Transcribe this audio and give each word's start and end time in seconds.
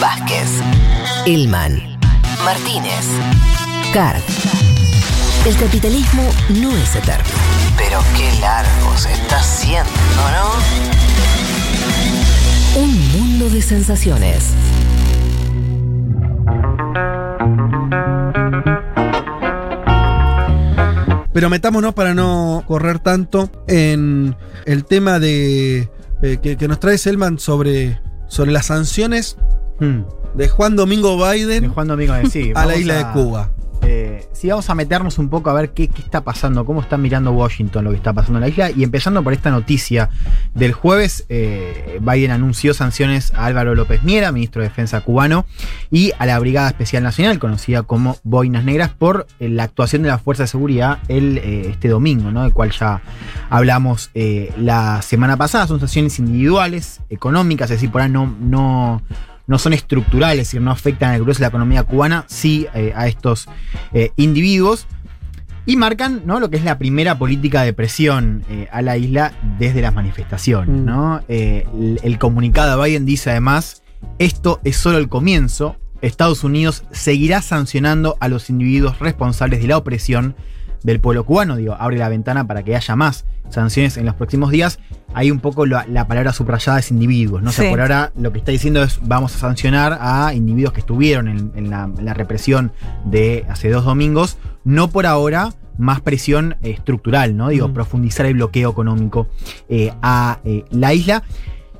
Vázquez, 0.00 0.48
Elman, 1.26 1.98
Martínez, 2.44 3.06
Card. 3.92 4.22
El 5.46 5.56
capitalismo 5.56 6.22
no 6.60 6.76
es 6.76 6.96
eterno. 6.96 7.24
Pero 7.76 8.00
qué 8.16 8.32
largo 8.40 8.96
se 8.96 9.12
está 9.12 9.36
haciendo, 9.36 9.90
¿no? 10.32 10.50
Un 12.82 13.12
mundo 13.12 13.50
de 13.50 13.62
sensaciones. 13.62 14.50
Pero 21.32 21.50
metámonos 21.50 21.94
para 21.94 22.14
no 22.14 22.62
correr 22.66 22.98
tanto 23.00 23.50
en 23.66 24.36
el 24.66 24.84
tema 24.84 25.18
de 25.18 25.88
eh, 26.22 26.38
que, 26.42 26.56
que 26.56 26.68
nos 26.68 26.80
trae 26.80 26.96
Selman 26.96 27.38
sobre, 27.38 28.00
sobre 28.28 28.52
las 28.52 28.66
sanciones 28.66 29.36
Hmm. 29.80 30.02
de 30.34 30.48
Juan 30.48 30.76
Domingo 30.76 31.16
Biden 31.16 31.62
De 31.62 31.68
Juan 31.68 31.88
Domingo, 31.88 32.14
eh, 32.14 32.26
sí, 32.30 32.52
a 32.54 32.64
la 32.64 32.76
isla 32.76 32.94
de 32.94 33.12
Cuba. 33.12 33.50
Eh, 33.86 34.26
sí, 34.32 34.48
vamos 34.48 34.68
a 34.70 34.74
meternos 34.74 35.18
un 35.18 35.28
poco 35.28 35.50
a 35.50 35.52
ver 35.52 35.70
qué, 35.70 35.88
qué 35.88 36.00
está 36.00 36.22
pasando, 36.22 36.64
cómo 36.64 36.80
está 36.80 36.96
mirando 36.96 37.32
Washington 37.32 37.84
lo 37.84 37.90
que 37.90 37.96
está 37.96 38.12
pasando 38.12 38.38
en 38.38 38.42
la 38.42 38.48
isla. 38.48 38.70
Y 38.70 38.82
empezando 38.82 39.22
por 39.22 39.32
esta 39.32 39.50
noticia 39.50 40.08
del 40.54 40.72
jueves, 40.72 41.26
eh, 41.28 42.00
Biden 42.00 42.30
anunció 42.30 42.72
sanciones 42.72 43.32
a 43.34 43.44
Álvaro 43.44 43.74
López 43.74 44.02
Miera, 44.02 44.32
ministro 44.32 44.62
de 44.62 44.68
Defensa 44.68 45.00
cubano, 45.02 45.44
y 45.90 46.12
a 46.18 46.26
la 46.26 46.38
Brigada 46.38 46.68
Especial 46.68 47.02
Nacional, 47.02 47.38
conocida 47.38 47.82
como 47.82 48.16
Boinas 48.22 48.64
Negras, 48.64 48.90
por 48.90 49.26
eh, 49.38 49.48
la 49.48 49.64
actuación 49.64 50.02
de 50.02 50.08
la 50.08 50.18
Fuerza 50.18 50.44
de 50.44 50.48
Seguridad 50.48 50.98
el, 51.08 51.38
este 51.38 51.88
domingo, 51.88 52.30
¿no? 52.30 52.42
del 52.42 52.52
cual 52.52 52.70
ya 52.70 53.02
hablamos 53.50 54.10
la 54.14 55.02
semana 55.02 55.36
pasada. 55.36 55.66
Son 55.66 55.78
sanciones 55.78 56.18
individuales, 56.18 57.00
económicas, 57.10 57.70
es 57.70 57.76
decir, 57.76 57.90
por 57.90 58.00
ahí 58.00 58.10
no. 58.10 58.34
no 58.40 59.02
no 59.46 59.58
son 59.58 59.72
estructurales, 59.72 60.42
es 60.42 60.48
decir, 60.48 60.60
no 60.60 60.70
afectan 60.70 61.12
al 61.12 61.20
grueso 61.20 61.38
de 61.38 61.42
la 61.44 61.48
economía 61.48 61.82
cubana, 61.82 62.24
sí 62.28 62.66
eh, 62.74 62.92
a 62.94 63.08
estos 63.08 63.48
eh, 63.92 64.10
individuos. 64.16 64.86
Y 65.66 65.76
marcan 65.76 66.22
¿no? 66.26 66.40
lo 66.40 66.50
que 66.50 66.58
es 66.58 66.64
la 66.64 66.78
primera 66.78 67.18
política 67.18 67.62
de 67.62 67.72
presión 67.72 68.44
eh, 68.50 68.68
a 68.70 68.82
la 68.82 68.98
isla 68.98 69.32
desde 69.58 69.80
las 69.80 69.94
manifestaciones. 69.94 70.82
Mm. 70.82 70.84
¿no? 70.84 71.22
El, 71.28 72.00
el 72.02 72.18
comunicado 72.18 72.78
de 72.78 72.84
Biden 72.84 73.06
dice 73.06 73.30
además, 73.30 73.82
esto 74.18 74.60
es 74.64 74.76
solo 74.76 74.98
el 74.98 75.08
comienzo, 75.08 75.76
Estados 76.02 76.44
Unidos 76.44 76.84
seguirá 76.90 77.40
sancionando 77.40 78.18
a 78.20 78.28
los 78.28 78.50
individuos 78.50 78.98
responsables 78.98 79.62
de 79.62 79.68
la 79.68 79.78
opresión 79.78 80.36
del 80.84 81.00
pueblo 81.00 81.24
cubano. 81.24 81.56
Digo, 81.56 81.76
abre 81.78 81.98
la 81.98 82.08
ventana 82.08 82.46
para 82.46 82.62
que 82.62 82.76
haya 82.76 82.94
más 82.94 83.24
sanciones 83.50 83.96
en 83.96 84.06
los 84.06 84.14
próximos 84.14 84.50
días. 84.52 84.78
Hay 85.14 85.30
un 85.30 85.40
poco 85.40 85.66
la, 85.66 85.84
la 85.88 86.06
palabra 86.06 86.32
subrayada 86.32 86.78
es 86.78 86.90
individuos, 86.90 87.42
¿no? 87.42 87.50
O 87.50 87.52
sea, 87.52 87.64
Sí. 87.64 87.70
por 87.70 87.80
ahora 87.80 88.12
lo 88.16 88.32
que 88.32 88.38
está 88.38 88.52
diciendo 88.52 88.82
es 88.82 89.00
vamos 89.02 89.34
a 89.34 89.38
sancionar 89.38 89.98
a 90.00 90.32
individuos 90.34 90.72
que 90.72 90.80
estuvieron 90.80 91.28
en, 91.28 91.52
en 91.56 91.70
la, 91.70 91.84
en 91.84 92.04
la 92.04 92.14
represión 92.14 92.72
de 93.04 93.44
hace 93.48 93.68
dos 93.70 93.84
domingos. 93.84 94.38
No 94.64 94.88
por 94.90 95.06
ahora 95.06 95.50
más 95.76 96.00
presión 96.00 96.56
eh, 96.62 96.70
estructural, 96.70 97.36
¿no? 97.36 97.48
Digo, 97.48 97.68
Mm. 97.68 97.74
profundizar 97.74 98.26
el 98.26 98.34
bloqueo 98.34 98.70
económico 98.70 99.26
eh, 99.68 99.92
a 100.02 100.38
eh, 100.44 100.64
la 100.70 100.94
isla. 100.94 101.22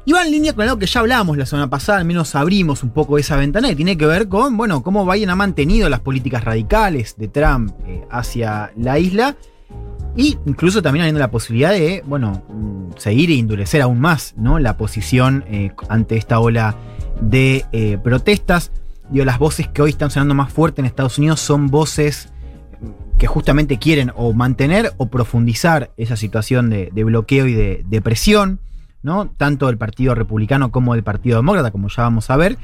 Y 0.06 0.12
va 0.12 0.22
en 0.22 0.32
línea 0.32 0.52
con 0.52 0.64
algo 0.64 0.78
que 0.78 0.86
ya 0.86 1.00
hablábamos 1.00 1.38
la 1.38 1.46
semana 1.46 1.70
pasada, 1.70 1.98
al 1.98 2.04
menos 2.04 2.34
abrimos 2.34 2.82
un 2.82 2.90
poco 2.90 3.16
esa 3.16 3.36
ventana, 3.36 3.70
y 3.70 3.74
tiene 3.74 3.96
que 3.96 4.04
ver 4.04 4.28
con, 4.28 4.56
bueno, 4.56 4.82
cómo 4.82 5.10
Biden 5.10 5.30
ha 5.30 5.36
mantenido 5.36 5.88
las 5.88 6.00
políticas 6.00 6.44
radicales 6.44 7.16
de 7.16 7.28
Trump 7.28 7.72
eh, 7.86 8.04
hacia 8.10 8.70
la 8.76 8.98
isla, 8.98 9.34
y 10.14 10.38
incluso 10.44 10.82
también 10.82 11.02
habiendo 11.02 11.20
la 11.20 11.30
posibilidad 11.30 11.72
de, 11.72 12.02
bueno, 12.06 12.42
mm, 12.48 12.98
seguir 12.98 13.30
e 13.30 13.38
endurecer 13.38 13.80
aún 13.80 13.98
más, 13.98 14.34
¿no? 14.36 14.58
La 14.58 14.76
posición 14.76 15.44
eh, 15.48 15.72
ante 15.88 16.18
esta 16.18 16.38
ola 16.38 16.76
de 17.20 17.64
eh, 17.72 17.98
protestas. 18.02 18.72
Digo, 19.08 19.24
las 19.24 19.38
voces 19.38 19.68
que 19.68 19.80
hoy 19.80 19.90
están 19.90 20.10
sonando 20.10 20.34
más 20.34 20.52
fuerte 20.52 20.82
en 20.82 20.86
Estados 20.86 21.18
Unidos 21.18 21.40
son 21.40 21.68
voces 21.68 22.28
mm, 22.80 23.18
que 23.18 23.26
justamente 23.26 23.78
quieren 23.78 24.12
o 24.14 24.34
mantener 24.34 24.92
o 24.98 25.08
profundizar 25.08 25.92
esa 25.96 26.16
situación 26.16 26.68
de, 26.68 26.90
bloqueo 27.04 27.46
y 27.46 27.54
de 27.54 28.02
presión, 28.02 28.60
¿no? 29.04 29.28
Tanto 29.28 29.68
del 29.68 29.78
Partido 29.78 30.16
Republicano 30.16 30.72
como 30.72 30.94
del 30.94 31.04
Partido 31.04 31.36
Demócrata, 31.36 31.70
como 31.70 31.88
ya 31.88 32.02
vamos 32.02 32.28
a 32.30 32.36
ver. 32.36 32.58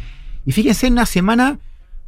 Y 0.45 0.51
fíjense 0.51 0.89
en 0.89 0.95
una 0.95 1.07
semana 1.07 1.59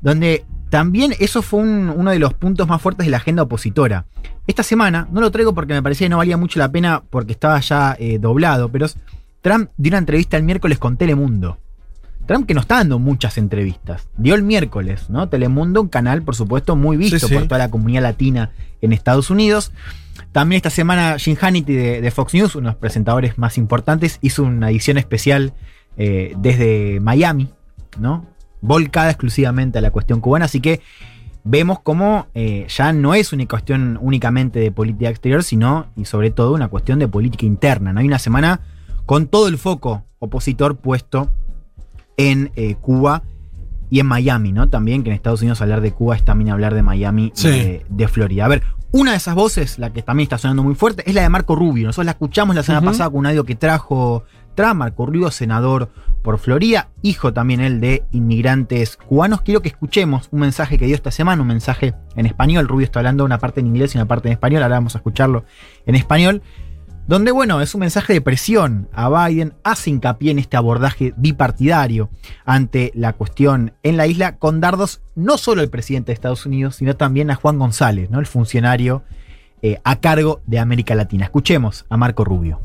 donde 0.00 0.44
también 0.70 1.14
eso 1.20 1.42
fue 1.42 1.60
un- 1.60 1.92
uno 1.94 2.10
de 2.10 2.18
los 2.18 2.34
puntos 2.34 2.66
más 2.66 2.82
fuertes 2.82 3.06
de 3.06 3.10
la 3.10 3.18
agenda 3.18 3.42
opositora. 3.44 4.06
Esta 4.48 4.62
semana, 4.64 5.06
no 5.12 5.20
lo 5.20 5.30
traigo 5.30 5.54
porque 5.54 5.74
me 5.74 5.82
parecía 5.82 6.06
que 6.06 6.10
no 6.10 6.16
valía 6.16 6.36
mucho 6.36 6.58
la 6.58 6.72
pena 6.72 7.02
porque 7.10 7.32
estaba 7.32 7.60
ya 7.60 7.94
eh, 8.00 8.18
doblado, 8.18 8.68
pero 8.70 8.86
Trump 9.42 9.70
dio 9.76 9.90
una 9.90 9.98
entrevista 9.98 10.36
el 10.36 10.42
miércoles 10.42 10.78
con 10.78 10.96
Telemundo. 10.96 11.58
Trump 12.26 12.46
que 12.46 12.54
no 12.54 12.60
está 12.60 12.76
dando 12.76 12.98
muchas 13.00 13.36
entrevistas. 13.36 14.08
Dio 14.16 14.34
el 14.36 14.42
miércoles, 14.44 15.10
¿no? 15.10 15.28
Telemundo, 15.28 15.82
un 15.82 15.88
canal, 15.88 16.22
por 16.22 16.36
supuesto, 16.36 16.74
muy 16.76 16.96
visto 16.96 17.18
Sí, 17.18 17.26
sí. 17.26 17.34
por 17.34 17.44
toda 17.44 17.58
la 17.58 17.70
comunidad 17.70 18.02
latina 18.02 18.50
en 18.80 18.92
Estados 18.92 19.28
Unidos. 19.28 19.72
También 20.32 20.58
esta 20.58 20.70
semana 20.70 21.18
Jim 21.18 21.36
Hannity 21.40 21.74
de, 21.74 22.10
Fox 22.10 22.34
News, 22.34 22.54
uno 22.56 22.68
de 22.68 22.72
los 22.72 22.80
presentadores 22.80 23.38
más 23.38 23.58
importantes, 23.58 24.18
hizo 24.22 24.42
una 24.44 24.70
edición 24.70 24.98
especial 24.98 25.52
eh, 25.96 26.34
desde 26.38 27.00
Miami, 27.00 27.50
¿no? 27.98 28.26
Volcada 28.60 29.10
exclusivamente 29.10 29.78
a 29.78 29.82
la 29.82 29.90
cuestión 29.90 30.20
cubana, 30.20 30.44
así 30.44 30.60
que 30.60 30.80
vemos 31.44 31.80
cómo 31.80 32.26
eh, 32.34 32.66
ya 32.68 32.92
no 32.92 33.14
es 33.14 33.32
una 33.32 33.46
cuestión 33.46 33.98
únicamente 34.00 34.60
de 34.60 34.70
política 34.70 35.10
exterior, 35.10 35.42
sino 35.42 35.86
y 35.96 36.04
sobre 36.04 36.30
todo 36.30 36.54
una 36.54 36.68
cuestión 36.68 36.98
de 36.98 37.08
política 37.08 37.46
interna. 37.46 37.92
¿no? 37.92 38.00
Hay 38.00 38.06
una 38.06 38.18
semana 38.18 38.60
con 39.06 39.26
todo 39.26 39.48
el 39.48 39.58
foco 39.58 40.04
opositor 40.18 40.76
puesto 40.76 41.30
en 42.16 42.52
eh, 42.56 42.76
Cuba 42.76 43.22
y 43.92 44.00
en 44.00 44.06
Miami, 44.06 44.52
¿no? 44.52 44.70
También 44.70 45.02
que 45.04 45.10
en 45.10 45.16
Estados 45.16 45.42
Unidos 45.42 45.60
hablar 45.60 45.82
de 45.82 45.92
Cuba 45.92 46.16
es 46.16 46.24
también 46.24 46.48
hablar 46.48 46.72
de 46.72 46.82
Miami 46.82 47.30
Sí. 47.34 47.48
y 47.48 47.50
de, 47.50 47.86
de 47.90 48.08
Florida. 48.08 48.46
A 48.46 48.48
ver, 48.48 48.62
una 48.90 49.10
de 49.10 49.18
esas 49.18 49.34
voces, 49.34 49.78
la 49.78 49.92
que 49.92 50.00
también 50.00 50.24
está 50.24 50.38
sonando 50.38 50.62
muy 50.62 50.74
fuerte, 50.74 51.02
es 51.06 51.14
la 51.14 51.20
de 51.20 51.28
Marco 51.28 51.54
Rubio. 51.54 51.88
Nosotros 51.88 52.06
la 52.06 52.12
escuchamos 52.12 52.56
la 52.56 52.62
semana 52.62 52.86
pasada 52.86 53.10
con 53.10 53.18
un 53.18 53.26
audio 53.26 53.44
que 53.44 53.54
trajo 53.54 54.24
Trump, 54.54 54.76
Marco 54.76 55.04
Rubio, 55.04 55.30
senador 55.30 55.90
por 56.22 56.38
Florida, 56.38 56.88
hijo 57.02 57.34
también 57.34 57.60
él 57.60 57.80
de 57.80 58.04
inmigrantes 58.12 58.96
cubanos. 58.96 59.42
Quiero 59.42 59.60
que 59.60 59.68
escuchemos 59.68 60.28
un 60.30 60.40
mensaje 60.40 60.78
que 60.78 60.86
dio 60.86 60.94
esta 60.94 61.10
semana, 61.10 61.42
un 61.42 61.48
mensaje 61.48 61.94
en 62.16 62.24
español. 62.24 62.68
Rubio 62.68 62.84
está 62.86 63.00
hablando 63.00 63.24
una 63.26 63.38
parte 63.38 63.60
en 63.60 63.66
inglés 63.66 63.94
y 63.94 63.98
una 63.98 64.06
parte 64.06 64.28
en 64.28 64.32
español. 64.32 64.62
Ahora 64.62 64.76
vamos 64.76 64.94
a 64.94 64.98
escucharlo 64.98 65.44
en 65.84 65.96
español. 65.96 66.40
Donde, 67.06 67.32
bueno, 67.32 67.60
es 67.60 67.74
un 67.74 67.80
mensaje 67.80 68.12
de 68.12 68.20
presión 68.20 68.88
a 68.92 69.26
Biden, 69.26 69.54
hace 69.64 69.90
hincapié 69.90 70.30
en 70.30 70.38
este 70.38 70.56
abordaje 70.56 71.12
bipartidario 71.16 72.10
ante 72.44 72.92
la 72.94 73.12
cuestión 73.12 73.72
en 73.82 73.96
la 73.96 74.06
isla, 74.06 74.36
con 74.36 74.60
dardos 74.60 75.02
no 75.16 75.36
solo 75.36 75.62
al 75.62 75.68
presidente 75.68 76.06
de 76.08 76.14
Estados 76.14 76.46
Unidos, 76.46 76.76
sino 76.76 76.94
también 76.94 77.30
a 77.30 77.34
Juan 77.34 77.58
González, 77.58 78.08
¿no? 78.10 78.20
el 78.20 78.26
funcionario 78.26 79.02
eh, 79.62 79.78
a 79.82 79.96
cargo 79.96 80.42
de 80.46 80.60
América 80.60 80.94
Latina. 80.94 81.24
Escuchemos 81.24 81.86
a 81.88 81.96
Marco 81.96 82.24
Rubio. 82.24 82.60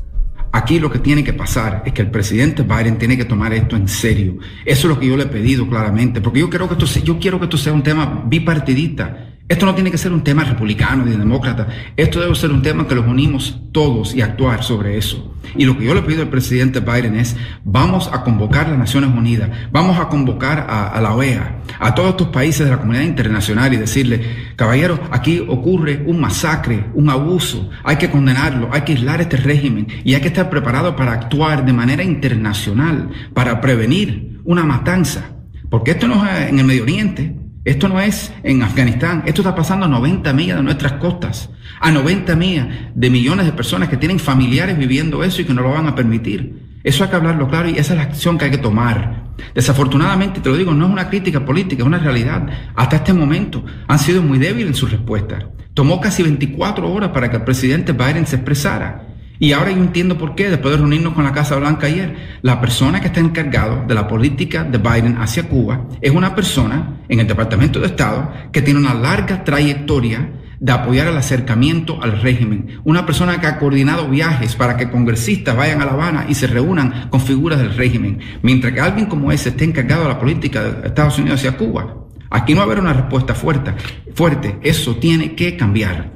Aquí 0.52 0.78
lo 0.78 0.90
que 0.90 1.00
tiene 1.00 1.22
que 1.22 1.34
pasar 1.34 1.82
es 1.84 1.92
que 1.92 2.00
el 2.00 2.10
presidente 2.10 2.62
Biden 2.62 2.96
tiene 2.96 3.16
que 3.16 3.24
tomar 3.24 3.52
esto 3.52 3.76
en 3.76 3.86
serio. 3.86 4.38
Eso 4.64 4.88
es 4.88 4.94
lo 4.94 4.98
que 4.98 5.06
yo 5.06 5.16
le 5.16 5.24
he 5.24 5.26
pedido 5.26 5.68
claramente, 5.68 6.20
porque 6.20 6.40
yo 6.40 6.48
quiero 6.48 6.68
que 6.68 6.74
esto 6.74 6.86
sea, 6.86 7.02
yo 7.02 7.18
quiero 7.18 7.38
que 7.38 7.44
esto 7.44 7.58
sea 7.58 7.72
un 7.72 7.82
tema 7.82 8.22
bipartidista. 8.24 9.27
Esto 9.48 9.64
no 9.64 9.74
tiene 9.74 9.90
que 9.90 9.96
ser 9.96 10.12
un 10.12 10.22
tema 10.22 10.44
republicano 10.44 11.06
ni 11.06 11.12
demócrata. 11.12 11.68
Esto 11.96 12.20
debe 12.20 12.34
ser 12.34 12.50
un 12.50 12.60
tema 12.60 12.86
que 12.86 12.94
los 12.94 13.06
unimos 13.06 13.58
todos 13.72 14.14
y 14.14 14.20
actuar 14.20 14.62
sobre 14.62 14.98
eso. 14.98 15.34
Y 15.56 15.64
lo 15.64 15.78
que 15.78 15.86
yo 15.86 15.94
le 15.94 16.02
pido 16.02 16.20
al 16.20 16.28
presidente 16.28 16.80
Biden 16.80 17.16
es, 17.16 17.34
vamos 17.64 18.10
a 18.12 18.22
convocar 18.24 18.66
a 18.66 18.70
las 18.70 18.78
Naciones 18.78 19.08
Unidas, 19.08 19.48
vamos 19.72 19.98
a 19.98 20.08
convocar 20.08 20.66
a, 20.68 21.00
la 21.00 21.14
OEA, 21.14 21.60
a 21.80 21.94
todos 21.94 22.10
estos 22.10 22.28
países 22.28 22.66
de 22.66 22.72
la 22.72 22.78
comunidad 22.78 23.04
internacional 23.04 23.72
y 23.72 23.78
decirle, 23.78 24.52
caballeros, 24.56 25.00
aquí 25.10 25.40
ocurre 25.48 26.02
un 26.06 26.20
masacre, 26.20 26.84
un 26.92 27.08
abuso, 27.08 27.70
hay 27.84 27.96
que 27.96 28.10
condenarlo, 28.10 28.68
hay 28.70 28.82
que 28.82 28.92
aislar 28.92 29.22
este 29.22 29.38
régimen 29.38 29.86
y 30.04 30.12
hay 30.12 30.20
que 30.20 30.28
estar 30.28 30.50
preparado 30.50 30.94
para 30.94 31.12
actuar 31.12 31.64
de 31.64 31.72
manera 31.72 32.02
internacional, 32.02 33.08
para 33.32 33.62
prevenir 33.62 34.40
una 34.44 34.64
matanza. 34.64 35.30
Porque 35.70 35.92
esto 35.92 36.08
no 36.08 36.26
es 36.26 36.48
en 36.48 36.58
el 36.58 36.64
Medio 36.66 36.82
Oriente, 36.82 37.37
esto 37.68 37.86
no 37.86 38.00
es 38.00 38.32
en 38.44 38.62
Afganistán, 38.62 39.24
esto 39.26 39.42
está 39.42 39.54
pasando 39.54 39.84
a 39.84 39.88
90 39.90 40.32
millas 40.32 40.56
de 40.56 40.62
nuestras 40.62 40.94
costas, 40.94 41.50
a 41.80 41.90
90 41.90 42.34
millas 42.34 42.66
de 42.94 43.10
millones 43.10 43.44
de 43.44 43.52
personas 43.52 43.90
que 43.90 43.98
tienen 43.98 44.18
familiares 44.18 44.78
viviendo 44.78 45.22
eso 45.22 45.42
y 45.42 45.44
que 45.44 45.52
no 45.52 45.60
lo 45.60 45.72
van 45.72 45.86
a 45.86 45.94
permitir. 45.94 46.78
Eso 46.82 47.04
hay 47.04 47.10
que 47.10 47.16
hablarlo 47.16 47.46
claro 47.46 47.68
y 47.68 47.72
esa 47.72 47.92
es 47.92 47.98
la 47.98 48.04
acción 48.04 48.38
que 48.38 48.46
hay 48.46 48.50
que 48.52 48.56
tomar. 48.56 49.34
Desafortunadamente, 49.54 50.40
te 50.40 50.48
lo 50.48 50.56
digo, 50.56 50.72
no 50.72 50.86
es 50.86 50.92
una 50.92 51.10
crítica 51.10 51.44
política, 51.44 51.82
es 51.82 51.86
una 51.86 51.98
realidad. 51.98 52.48
Hasta 52.74 52.96
este 52.96 53.12
momento 53.12 53.62
han 53.86 53.98
sido 53.98 54.22
muy 54.22 54.38
débiles 54.38 54.68
en 54.68 54.74
sus 54.74 54.90
respuestas. 54.90 55.44
Tomó 55.74 56.00
casi 56.00 56.22
24 56.22 56.90
horas 56.90 57.10
para 57.10 57.30
que 57.30 57.36
el 57.36 57.44
presidente 57.44 57.92
Biden 57.92 58.26
se 58.26 58.36
expresara. 58.36 59.07
Y 59.38 59.52
ahora 59.52 59.70
yo 59.70 59.78
entiendo 59.78 60.18
por 60.18 60.34
qué, 60.34 60.50
después 60.50 60.72
de 60.72 60.78
reunirnos 60.78 61.14
con 61.14 61.24
la 61.24 61.32
Casa 61.32 61.56
Blanca 61.56 61.86
ayer, 61.86 62.38
la 62.42 62.60
persona 62.60 63.00
que 63.00 63.06
está 63.06 63.20
encargado 63.20 63.84
de 63.86 63.94
la 63.94 64.08
política 64.08 64.64
de 64.64 64.78
Biden 64.78 65.18
hacia 65.18 65.48
Cuba 65.48 65.86
es 66.00 66.10
una 66.10 66.34
persona 66.34 67.00
en 67.08 67.20
el 67.20 67.26
Departamento 67.26 67.78
de 67.78 67.86
Estado 67.86 68.32
que 68.52 68.62
tiene 68.62 68.80
una 68.80 68.94
larga 68.94 69.44
trayectoria 69.44 70.32
de 70.60 70.72
apoyar 70.72 71.06
el 71.06 71.16
acercamiento 71.16 72.02
al 72.02 72.20
régimen. 72.20 72.80
Una 72.84 73.06
persona 73.06 73.40
que 73.40 73.46
ha 73.46 73.58
coordinado 73.58 74.08
viajes 74.08 74.56
para 74.56 74.76
que 74.76 74.90
congresistas 74.90 75.56
vayan 75.56 75.80
a 75.80 75.84
La 75.84 75.92
Habana 75.92 76.26
y 76.28 76.34
se 76.34 76.48
reúnan 76.48 77.08
con 77.10 77.20
figuras 77.20 77.60
del 77.60 77.76
régimen, 77.76 78.18
mientras 78.42 78.72
que 78.72 78.80
alguien 78.80 79.06
como 79.06 79.30
ese 79.30 79.50
esté 79.50 79.64
encargado 79.64 80.02
de 80.02 80.08
la 80.08 80.18
política 80.18 80.62
de 80.62 80.88
Estados 80.88 81.18
Unidos 81.18 81.38
hacia 81.40 81.56
Cuba. 81.56 81.94
Aquí 82.30 82.52
no 82.54 82.58
va 82.58 82.64
a 82.64 82.66
haber 82.66 82.80
una 82.80 82.92
respuesta 82.92 83.34
fuerte. 83.34 83.72
fuerte. 84.14 84.58
Eso 84.62 84.96
tiene 84.96 85.34
que 85.34 85.56
cambiar. 85.56 86.10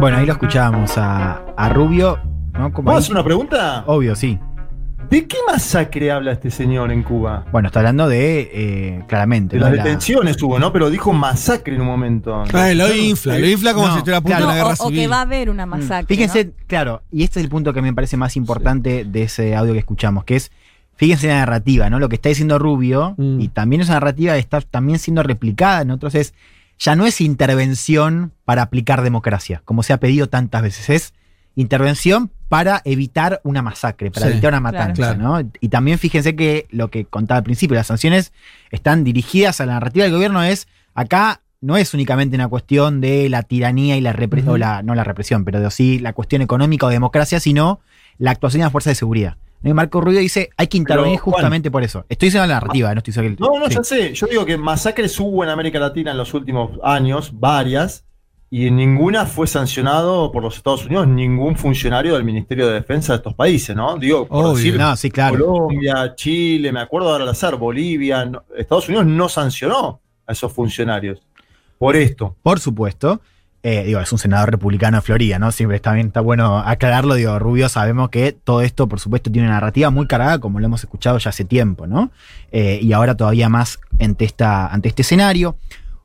Bueno, 0.00 0.18
ahí 0.18 0.26
lo 0.26 0.32
escuchábamos 0.32 0.98
a, 0.98 1.42
a 1.56 1.68
Rubio. 1.70 2.18
¿no? 2.52 2.70
Como 2.72 2.84
¿Puedo 2.86 2.98
ahí- 2.98 3.02
hacer 3.02 3.12
una 3.12 3.24
pregunta? 3.24 3.84
Obvio, 3.86 4.14
sí. 4.14 4.38
¿De 5.10 5.26
qué 5.26 5.36
masacre 5.50 6.10
habla 6.10 6.32
este 6.32 6.50
señor 6.50 6.90
en 6.92 7.02
Cuba? 7.02 7.44
Bueno, 7.52 7.68
está 7.68 7.78
hablando 7.80 8.08
de, 8.08 8.50
eh, 8.52 9.04
claramente, 9.06 9.56
De 9.56 9.60
¿no? 9.60 9.68
las 9.68 9.76
La- 9.78 9.84
detenciones 9.84 10.42
hubo, 10.42 10.58
¿no? 10.58 10.72
Pero 10.72 10.90
dijo 10.90 11.12
masacre 11.12 11.76
en 11.76 11.80
un 11.80 11.86
momento. 11.86 12.42
Ah, 12.52 12.72
lo 12.74 12.94
infla, 12.94 13.38
lo 13.38 13.46
infla 13.48 13.72
como 13.72 13.86
No, 13.86 13.92
si 13.92 13.98
estuviera 13.98 14.18
a 14.18 14.20
punto 14.20 14.36
claro. 14.36 14.46
de 14.46 14.52
una 14.52 14.62
o, 14.62 14.64
guerra 14.68 14.76
o 14.80 14.86
civil. 14.88 15.00
que 15.00 15.08
va 15.08 15.18
a 15.18 15.22
haber 15.22 15.48
una 15.50 15.64
masacre. 15.64 16.06
Fíjense, 16.14 16.44
¿no? 16.46 16.50
claro, 16.66 17.02
y 17.10 17.22
este 17.22 17.38
es 17.38 17.44
el 17.44 17.50
punto 17.50 17.72
que 17.72 17.80
me 17.82 17.92
parece 17.94 18.16
más 18.16 18.36
importante 18.36 19.04
de 19.04 19.22
ese 19.22 19.54
audio 19.56 19.72
que 19.74 19.78
escuchamos, 19.78 20.24
que 20.24 20.36
es, 20.36 20.50
fíjense 20.96 21.28
la 21.28 21.36
narrativa, 21.36 21.88
¿no? 21.88 22.00
Lo 22.00 22.08
que 22.08 22.16
está 22.16 22.28
diciendo 22.28 22.58
Rubio, 22.58 23.14
Mm. 23.16 23.40
y 23.40 23.48
también 23.48 23.82
esa 23.82 23.94
narrativa 23.94 24.36
está 24.36 24.60
también 24.60 24.98
siendo 24.98 25.22
replicada 25.22 25.82
en 25.82 25.92
otros, 25.92 26.14
es, 26.16 26.34
ya 26.78 26.96
no 26.96 27.06
es 27.06 27.20
intervención 27.20 28.32
para 28.44 28.62
aplicar 28.62 29.02
democracia, 29.02 29.62
como 29.64 29.82
se 29.82 29.92
ha 29.92 29.98
pedido 30.00 30.28
tantas 30.28 30.62
veces, 30.62 30.90
es 30.90 31.14
intervención 31.54 32.30
para 32.48 32.82
evitar 32.84 33.40
una 33.42 33.62
masacre, 33.62 34.10
para 34.10 34.26
Sí, 34.26 34.32
evitar 34.32 34.52
una 34.52 34.60
matanza, 34.60 35.14
Claro. 35.14 35.18
¿no? 35.42 35.50
Y 35.60 35.68
también 35.68 35.98
fíjense 35.98 36.36
que 36.36 36.66
lo 36.70 36.90
que 36.90 37.06
contaba 37.06 37.38
al 37.38 37.44
principio, 37.44 37.74
las 37.74 37.86
sanciones 37.86 38.32
están 38.70 39.04
dirigidas 39.04 39.60
a 39.60 39.66
la 39.66 39.74
narrativa 39.74 40.04
del 40.04 40.12
gobierno, 40.12 40.42
es, 40.42 40.68
acá 40.94 41.40
no 41.60 41.76
es 41.76 41.94
únicamente 41.94 42.36
una 42.36 42.48
cuestión 42.48 43.00
de 43.00 43.28
la 43.28 43.42
tiranía 43.42 43.96
y 43.96 44.00
la 44.00 44.12
represión, 44.12 44.60
no 44.84 44.94
la 44.94 45.04
represión, 45.04 45.44
pero 45.44 45.60
de 45.60 45.70
sí 45.70 45.98
la 45.98 46.12
cuestión 46.12 46.42
económica 46.42 46.86
o 46.86 46.90
democracia, 46.90 47.40
sino 47.40 47.80
la 48.18 48.30
actuación 48.30 48.60
de 48.60 48.64
las 48.66 48.72
fuerzas 48.72 48.92
de 48.92 48.96
seguridad. 48.96 49.36
Y 49.64 49.72
Marco 49.72 50.00
Rubio 50.00 50.20
dice, 50.20 50.50
hay 50.56 50.68
que 50.68 50.76
intervenir 50.76 51.18
justamente 51.18 51.70
por 51.70 51.82
eso. 51.82 52.04
Estoy 52.08 52.28
diciendo 52.28 52.46
la 52.46 52.54
narrativa, 52.54 52.94
no 52.94 52.98
estoy 52.98 53.12
diciendo. 53.12 53.48
No, 53.50 53.58
no, 53.58 53.66
sí. 53.68 53.74
ya 53.74 53.82
sé. 53.84 54.14
Yo 54.14 54.26
digo 54.26 54.44
que 54.46 54.56
masacres 54.56 55.18
hubo 55.18 55.42
en 55.42 55.50
América 55.50 55.78
Latina 55.80 56.12
en 56.12 56.18
los 56.18 56.32
últimos 56.34 56.78
años, 56.84 57.30
varias, 57.34 58.04
y 58.48 58.68
en 58.68 58.76
ninguna 58.76 59.26
fue 59.26 59.48
sancionado 59.48 60.30
por 60.30 60.40
los 60.42 60.56
Estados 60.56 60.86
Unidos 60.86 61.08
ningún 61.08 61.56
funcionario 61.56 62.14
del 62.14 62.22
Ministerio 62.22 62.68
de 62.68 62.74
Defensa 62.74 63.14
de 63.14 63.16
estos 63.16 63.34
países, 63.34 63.74
¿no? 63.74 63.96
Digo, 63.98 64.28
por 64.28 64.44
Obvio. 64.44 64.54
decir, 64.54 64.78
No, 64.78 64.94
sí, 64.96 65.10
claro. 65.10 65.36
Colombia, 65.44 66.14
Chile, 66.14 66.70
me 66.70 66.78
acuerdo 66.80 67.10
ahora 67.10 67.24
al 67.24 67.30
azar, 67.30 67.56
Bolivia, 67.56 68.24
no- 68.24 68.44
Estados 68.56 68.88
Unidos 68.88 69.06
no 69.06 69.28
sancionó 69.28 70.00
a 70.26 70.32
esos 70.32 70.52
funcionarios 70.52 71.20
por 71.76 71.96
esto. 71.96 72.36
Por 72.42 72.60
supuesto. 72.60 73.20
Eh, 73.62 73.84
digo, 73.84 74.00
es 74.00 74.12
un 74.12 74.18
senador 74.18 74.50
republicano 74.50 74.98
de 74.98 75.02
Florida, 75.02 75.38
¿no? 75.38 75.50
Siempre 75.50 75.76
está 75.76 75.92
bien, 75.92 76.08
está 76.08 76.20
bueno 76.20 76.58
aclararlo. 76.58 77.14
Digo, 77.14 77.38
Rubio, 77.38 77.68
sabemos 77.68 78.10
que 78.10 78.32
todo 78.32 78.62
esto, 78.62 78.88
por 78.88 79.00
supuesto, 79.00 79.30
tiene 79.30 79.48
una 79.48 79.56
narrativa 79.56 79.90
muy 79.90 80.06
cargada, 80.06 80.38
como 80.38 80.60
lo 80.60 80.66
hemos 80.66 80.84
escuchado 80.84 81.18
ya 81.18 81.30
hace 81.30 81.44
tiempo, 81.44 81.86
¿no? 81.86 82.10
Eh, 82.52 82.78
y 82.80 82.92
ahora 82.92 83.16
todavía 83.16 83.48
más 83.48 83.80
ante, 84.00 84.24
esta, 84.24 84.68
ante 84.68 84.88
este 84.88 85.02
escenario. 85.02 85.56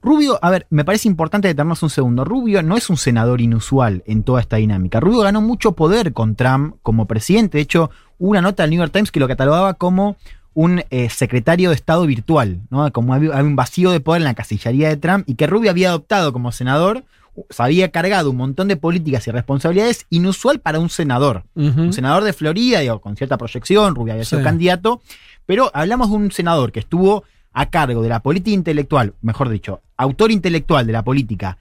Rubio, 0.04 0.40
a 0.42 0.50
ver, 0.50 0.66
me 0.72 0.84
parece 0.84 1.08
importante 1.08 1.48
detenernos 1.48 1.84
un 1.84 1.92
segundo. 1.92 2.26
Rubio 2.26 2.64
no 2.64 2.76
es 2.76 2.90
un 2.90 2.98
senador 2.98 3.40
inusual 3.40 4.04
en 4.08 4.24
toda 4.24 4.42
esta 4.42 4.56
dinámica. 4.56 5.00
Rubio 5.00 5.20
ganó 5.20 5.42
mucho 5.42 5.74
poder 5.74 6.14
con 6.14 6.36
Trump 6.36 6.78
como 6.82 7.06
presidente. 7.06 7.60
De 7.60 7.62
hecho, 7.62 7.92
hubo 8.18 8.32
una 8.32 8.42
nota 8.42 8.64
del 8.64 8.72
New 8.72 8.80
York 8.80 8.92
Times 8.92 9.12
que 9.12 9.20
lo 9.20 9.28
catalogaba 9.28 9.76
como 9.76 10.18
un 10.54 10.84
eh, 10.90 11.10
secretario 11.10 11.70
de 11.70 11.76
Estado 11.76 12.06
virtual, 12.06 12.62
¿no? 12.70 12.92
Como 12.92 13.14
había, 13.14 13.42
un 13.44 13.56
vacío 13.56 13.92
de 13.92 14.00
poder 14.00 14.22
en 14.22 14.26
la 14.26 14.34
casillería 14.34 14.90
de 14.90 14.98
Trump 14.98 15.24
y 15.28 15.36
que 15.36 15.48
Rubio 15.48 15.70
había 15.70 15.90
adoptado 15.90 16.34
como 16.34 16.52
senador, 16.52 17.04
se 17.50 17.64
había 17.64 17.90
cargado 17.92 18.32
un 18.32 18.38
montón 18.38 18.68
de 18.68 18.76
políticas 18.78 19.26
y 19.28 19.32
responsabilidades 19.32 20.06
inusual 20.10 20.60
para 20.60 20.80
un 20.80 20.90
senador. 20.90 21.44
Un 21.56 21.94
senador 21.94 22.24
de 22.24 22.34
Florida, 22.34 22.80
digo, 22.80 23.00
con 23.02 23.16
cierta 23.16 23.38
proyección, 23.38 23.96
Rubio 23.96 24.14
había 24.14 24.26
sido 24.26 24.40
Sí. 24.42 24.46
candidato, 24.46 25.02
pero 25.46 25.72
hablamos 25.74 26.10
de 26.10 26.16
un 26.18 26.32
senador 26.32 26.72
que 26.72 26.80
estuvo 26.80 27.24
a 27.54 27.70
cargo 27.70 28.02
de 28.02 28.10
la 28.10 28.22
política 28.22 28.54
intelectual, 28.56 29.14
mejor 29.22 29.50
dicho, 29.50 29.82
autor 29.98 30.32
intelectual 30.32 30.86
de 30.88 30.94
la 30.94 31.04
política 31.04 31.58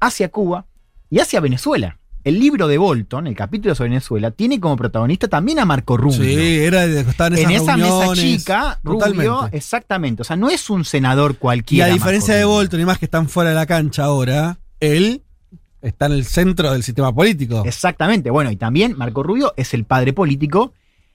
hacia 0.00 0.28
Cuba 0.30 0.66
y 1.10 1.18
hacia 1.20 1.40
Venezuela. 1.40 1.98
El 2.22 2.40
libro 2.40 2.68
de 2.68 2.78
Bolton, 2.78 3.26
el 3.26 3.36
capítulo 3.36 3.74
sobre 3.74 3.90
Venezuela, 3.90 4.30
tiene 4.30 4.58
como 4.58 4.76
protagonista 4.76 5.28
también 5.28 5.58
a 5.58 5.66
Marco 5.66 5.98
Rubio. 5.98 6.22
Sí, 6.24 6.34
era 6.64 6.86
de 6.86 7.00
estaban 7.00 7.34
en 7.36 7.50
esas 7.50 7.62
esa 7.62 7.76
mesa 7.76 8.14
chica, 8.14 8.80
Rubio, 8.82 8.98
Totalmente. 9.00 9.56
exactamente. 9.58 10.22
O 10.22 10.24
sea, 10.24 10.34
no 10.36 10.48
es 10.48 10.70
un 10.70 10.86
senador 10.86 11.32
Y 11.32 11.34
cualquiera. 11.34 11.84
a 11.86 11.88
diferencia 11.92 12.32
Marco 12.32 12.38
de 12.38 12.44
Rubio. 12.44 12.54
Bolton 12.56 12.80
y 12.80 12.84
más 12.86 12.98
que 12.98 13.04
están 13.04 13.28
fuera 13.28 13.50
de 13.50 13.56
la 13.56 13.66
cancha 13.66 14.04
ahora, 14.04 14.58
él 14.80 15.22
está 15.82 16.06
en 16.06 16.12
el 16.12 16.24
centro 16.24 16.72
del 16.72 16.82
sistema 16.82 17.14
político. 17.14 17.62
Exactamente. 17.66 18.30
Bueno, 18.30 18.50
y 18.50 18.56
también 18.56 18.96
Marco 18.96 19.22
Rubio 19.22 19.52
es 19.56 19.74
el 19.74 19.84
padre 19.84 20.12
político 20.12 20.72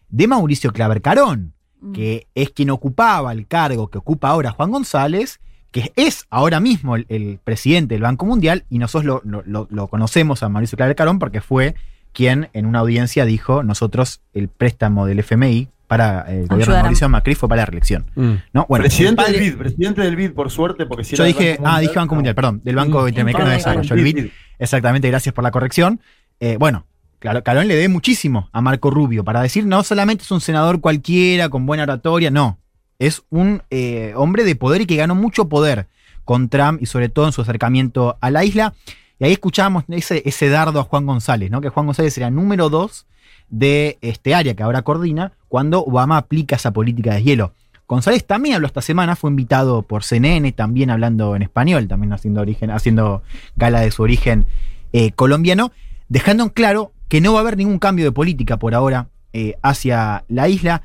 de 0.10 0.28
Mauricio 0.28 0.72
Claver 0.72 1.02
Carón, 1.02 1.54
Mm. 1.82 1.94
que 1.94 2.28
es 2.36 2.50
quien 2.50 2.70
ocupaba 2.72 3.32
el 3.32 3.48
cargo 3.48 3.88
que 3.90 3.98
ocupa 3.98 4.30
ahora 4.30 4.52
Juan 4.52 4.70
González, 4.72 5.40
que 5.72 5.94
es 5.96 6.26
ahora 6.30 6.60
mismo 6.60 6.96
el, 6.98 7.06
el 7.10 7.40
presidente 7.44 7.96
del 7.96 8.02
Banco 8.02 8.26
Mundial, 8.26 8.66
y 8.70 8.80
nosotros 8.80 9.22
lo- 9.24 9.44
lo 9.70 9.88
conocemos 9.88 10.44
a 10.44 10.50
Mauricio 10.50 10.76
Claver 10.76 10.96
Carón 10.96 11.20
porque 11.20 11.40
fue 11.42 11.76
quien 12.12 12.50
en 12.54 12.66
una 12.66 12.80
audiencia 12.80 13.24
dijo, 13.24 13.64
nosotros 13.64 14.20
el 14.34 14.50
préstamo 14.50 15.06
del 15.06 15.20
FMI 15.20 15.70
para 15.90 16.22
el 16.32 16.48
gobierno 16.48 16.76
de. 16.76 16.82
Mauricio 16.84 17.10
Macri 17.10 17.36
fue 17.36 17.50
para 17.50 17.64
la 17.64 17.66
reelección. 17.66 18.06
Mm. 18.16 18.34
¿no? 18.54 18.66
Bueno, 18.70 18.84
presidente 18.84 19.18
padre- 19.24 19.40
del 19.40 19.50
BID, 19.52 19.58
presidente 19.58 20.02
del 20.04 20.16
BID, 20.16 20.32
por 20.34 20.50
suerte, 20.52 20.86
porque 20.86 21.04
si 21.04 21.16
Yo 21.18 21.24
dije, 21.26 21.58
Banco 21.58 21.64
ah, 21.66 21.72
Mundial, 21.72 21.82
dije 21.82 22.00
Banco 22.00 22.14
no. 22.14 22.18
Mundial, 22.18 22.36
perdón, 22.36 22.62
del 22.64 22.76
Banco 22.76 23.04
Mm. 23.04 23.08
Interamericano 23.10 23.46
de 23.50 23.52
Ah, 23.56 23.58
Desarrollo, 23.58 23.94
el 23.94 24.00
el 24.00 24.04
BID. 24.06 24.16
BID. 24.16 24.32
Exactamente, 24.60 25.08
gracias 25.10 25.34
por 25.34 25.44
la 25.44 25.52
corrección. 25.52 26.00
Eh, 26.40 26.58
bueno, 26.60 26.86
claro, 27.20 27.44
Carón 27.44 27.68
le 27.68 27.76
dé 27.76 27.90
muchísimo 27.90 28.50
a 28.54 28.62
Marco 28.62 28.92
Rubio 28.92 29.24
para 29.26 29.42
decir 29.42 29.66
no 29.66 29.84
solamente 29.84 30.24
es 30.24 30.32
un 30.32 30.40
senador 30.42 30.80
cualquiera 30.80 31.50
con 31.50 31.66
buena 31.66 31.84
oratoria, 31.84 32.30
no. 32.32 32.60
Es 33.00 33.24
un 33.30 33.64
eh, 33.72 34.14
hombre 34.16 34.44
de 34.44 34.56
poder 34.56 34.82
y 34.82 34.86
que 34.86 34.96
ganó 34.96 35.16
mucho 35.16 35.50
poder 35.50 35.88
con 36.24 36.50
Trump 36.50 36.82
y 36.82 36.86
sobre 36.86 37.10
todo 37.10 37.26
en 37.26 37.32
su 37.32 37.42
acercamiento 37.42 38.18
a 38.22 38.30
la 38.30 38.44
isla. 38.46 38.74
Y 39.20 39.26
ahí 39.26 39.32
escuchábamos 39.34 39.84
ese, 39.90 40.22
ese 40.26 40.50
dardo 40.50 40.80
a 40.80 40.84
Juan 40.84 41.06
González, 41.06 41.50
¿no? 41.52 41.60
Que 41.62 41.70
Juan 41.70 41.86
González 41.88 42.18
era 42.18 42.30
número 42.30 42.70
dos 42.70 43.08
de 43.50 43.98
este 44.02 44.36
área 44.36 44.54
que 44.54 44.64
ahora 44.64 44.82
coordina 44.84 45.34
cuando 45.50 45.84
Obama 45.84 46.18
aplica 46.18 46.56
esa 46.56 46.72
política 46.72 47.16
de 47.16 47.24
hielo. 47.24 47.54
González 47.88 48.26
también 48.26 48.56
habló 48.56 48.68
esta 48.68 48.84
semana, 48.84 49.16
fue 49.16 49.32
invitado 49.32 49.82
por 49.82 50.04
CNN, 50.04 50.52
también 50.52 50.92
hablando 50.92 51.36
en 51.36 51.42
español, 51.42 51.88
también 51.88 52.14
haciendo, 52.14 52.42
origen, 52.42 52.70
haciendo 52.70 53.24
gala 53.56 53.82
de 53.82 53.90
su 53.90 54.04
origen 54.04 54.46
eh, 54.94 55.12
colombiano, 55.12 55.72
dejando 56.08 56.44
en 56.44 56.50
claro 56.50 56.94
que 57.08 57.20
no 57.20 57.34
va 57.34 57.40
a 57.40 57.42
haber 57.42 57.58
ningún 57.58 57.80
cambio 57.80 58.06
de 58.06 58.12
política 58.12 58.58
por 58.58 58.76
ahora 58.76 59.10
eh, 59.34 59.56
hacia 59.64 60.24
la 60.28 60.48
isla. 60.48 60.84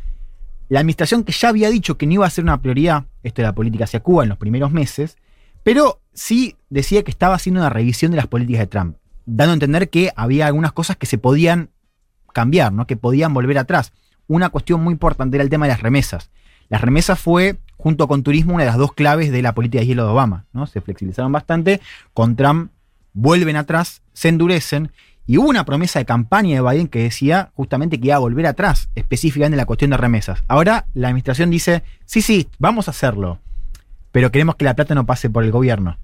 La 0.71 0.81
administración 0.81 1.25
que 1.25 1.33
ya 1.33 1.51
había 1.51 1.69
dicho 1.69 1.99
que 1.99 2.07
no 2.07 2.15
iba 2.15 2.27
a 2.27 2.31
ser 2.31 2.43
una 2.43 2.63
prioridad, 2.63 3.05
esto 3.23 3.43
de 3.43 3.49
la 3.49 3.55
política 3.55 3.85
hacia 3.85 4.01
Cuba 4.01 4.23
en 4.23 4.31
los 4.31 4.39
primeros 4.39 4.73
meses, 4.73 5.19
pero 5.63 6.01
sí 6.15 6.57
decía 6.71 7.03
que 7.03 7.11
estaba 7.11 7.35
haciendo 7.35 7.61
una 7.61 7.71
revisión 7.71 8.13
de 8.13 8.17
las 8.17 8.29
políticas 8.29 8.61
de 8.61 8.67
Trump, 8.69 8.97
dando 9.27 9.51
a 9.51 9.55
entender 9.55 9.91
que 9.91 10.11
había 10.17 10.47
algunas 10.47 10.73
cosas 10.73 10.97
que 10.97 11.07
se 11.07 11.19
podían 11.19 11.71
cambiar, 12.33 12.73
¿no? 12.73 12.87
que 12.87 12.97
podían 12.97 13.35
volver 13.35 13.59
atrás. 13.59 13.93
Una 14.27 14.49
cuestión 14.49 14.83
muy 14.83 14.93
importante 14.93 15.37
era 15.37 15.45
el 15.45 15.51
tema 15.51 15.67
de 15.67 15.73
las 15.73 15.83
remesas. 15.83 16.31
Las 16.69 16.81
remesas 16.81 17.19
fue, 17.19 17.57
junto 17.77 18.09
con 18.09 18.23
turismo, 18.23 18.55
una 18.55 18.65
de 18.65 18.71
las 18.71 18.79
dos 18.79 18.93
claves 18.93 19.31
de 19.31 19.43
la 19.43 19.55
política 19.55 19.81
de 19.81 19.87
hielo 19.87 20.05
de 20.05 20.13
Obama. 20.13 20.47
¿no? 20.53 20.67
Se 20.67 20.81
flexibilizaron 20.81 21.33
bastante, 21.33 21.81
con 22.13 22.37
Trump 22.37 22.71
vuelven 23.13 23.57
atrás, 23.57 24.03
se 24.13 24.29
endurecen, 24.29 24.91
y 25.27 25.39
hubo 25.39 25.49
una 25.49 25.65
promesa 25.65 25.99
de 25.99 26.05
campaña 26.05 26.61
de 26.61 26.69
Biden 26.69 26.89
que 26.89 27.03
decía 27.03 27.51
justamente 27.55 27.99
que 27.99 28.09
iba 28.09 28.17
a 28.17 28.21
volver 28.21 28.47
atrás, 28.47 28.91
específicamente 28.95 29.55
en 29.55 29.59
la 29.59 29.67
cuestión 29.67 29.91
de 29.91 29.97
remesas. 29.97 30.45
Ahora 30.49 30.87
la 30.93 31.09
administración 31.09 31.51
dice, 31.51 31.83
sí, 32.05 32.21
sí, 32.21 32.49
vamos 32.59 32.89
a 32.89 32.91
hacerlo, 32.91 33.39
pero 34.13 34.31
queremos 34.31 34.57
que 34.57 34.67
la 34.67 34.75
plata 34.75 34.95
no 34.95 35.07
pase 35.07 35.31
por 35.31 35.45
el 35.45 35.51
gobierno. 35.51 35.97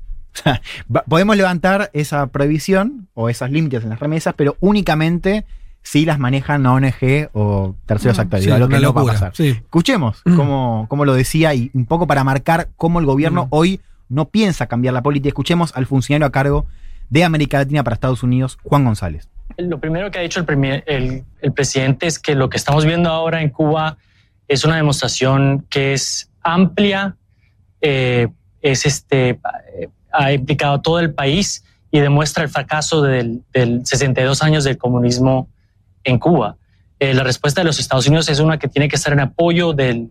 Podemos 1.09 1.37
levantar 1.37 1.91
esa 1.93 2.29
prohibición 2.29 3.09
o 3.15 3.29
esos 3.29 3.51
límites 3.51 3.83
en 3.83 3.91
las 3.91 4.01
remesas, 4.01 4.35
pero 4.37 4.57
únicamente 4.61 5.45
si 5.83 6.05
las 6.05 6.19
manejan 6.19 6.63
la 6.63 6.73
ONG 6.73 7.31
o 7.33 7.75
terceros 7.87 8.19
Mm. 8.19 8.21
actores, 8.21 8.45
Sí, 8.45 8.51
una 8.51 8.69
que 8.69 8.81
no 8.81 8.93
va 8.93 9.03
a 9.03 9.05
pasar. 9.07 9.33
Sí. 9.35 9.49
Escuchemos 9.49 10.23
Mm. 10.25 10.37
cómo, 10.37 10.87
cómo 10.89 11.05
lo 11.05 11.15
decía 11.15 11.55
y 11.55 11.71
un 11.75 11.87
poco 11.87 12.07
para 12.07 12.23
marcar 12.25 12.69
cómo 12.77 13.01
el 13.01 13.07
gobierno 13.07 13.45
Mm. 13.47 13.49
hoy 13.51 13.81
no 14.09 14.29
piensa 14.29 14.67
cambiar 14.67 14.93
la 14.95 15.03
política. 15.03 15.29
Escuchemos 15.29 15.75
al 15.77 15.87
funcionario 15.87 16.27
a 16.27 16.31
cargo 16.33 16.67
de 17.09 17.25
América 17.25 17.59
Latina 17.59 17.83
para 17.83 17.95
Estados 17.95 18.23
Unidos, 18.23 18.59
Juan 18.63 18.85
González. 18.85 19.29
Lo 19.57 19.79
primero 19.81 20.11
que 20.11 20.19
ha 20.19 20.23
dicho 20.23 20.39
el, 20.41 20.47
premier- 20.47 20.85
el- 20.87 21.25
el 21.41 21.53
presidente 21.53 22.07
es 22.07 22.19
que 22.19 22.35
lo 22.35 22.49
que 22.51 22.57
estamos 22.57 22.85
viendo 22.85 23.09
ahora 23.11 23.43
en 23.43 23.51
Cuba 23.51 23.97
es 24.49 24.65
una 24.65 24.77
demostración 24.77 25.65
que 25.71 25.93
es 25.93 26.31
amplia, 26.43 27.17
eh, 27.81 28.29
es 28.63 28.85
este, 28.87 29.41
ha 30.13 30.33
implicado 30.33 30.75
a 30.75 30.83
todo 30.83 31.01
el 31.01 31.15
país 31.15 31.65
y 31.91 32.01
demuestra 32.01 32.45
el 32.45 32.51
fracaso 32.51 33.03
del, 33.03 33.43
del 33.53 33.85
62 33.87 34.43
años 34.43 34.65
del 34.65 34.77
comunismo 34.79 35.49
en 36.05 36.19
Cuba. 36.19 36.57
Eh, 37.01 37.15
la 37.15 37.25
respuesta 37.25 37.63
de 37.63 37.65
los 37.65 37.81
Estados 37.81 38.07
Unidos 38.07 38.29
es 38.29 38.41
una 38.41 38.59
que 38.59 38.69
tiene 38.69 38.87
que 38.87 38.97
estar 38.97 39.15
en 39.15 39.21
apoyo 39.21 39.73
del, 39.73 40.11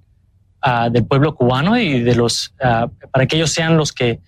ah, 0.61 0.89
pueblo 1.07 1.35
cubano 1.35 1.77
y 1.77 2.01
de 2.01 2.15
los, 2.15 2.55
ah, 2.61 2.87
para 3.11 3.27
que 3.27 3.35
ellos 3.35 3.51
sean 3.51 3.77
los 3.77 3.93
que 3.93 4.09
eh, 4.09 4.19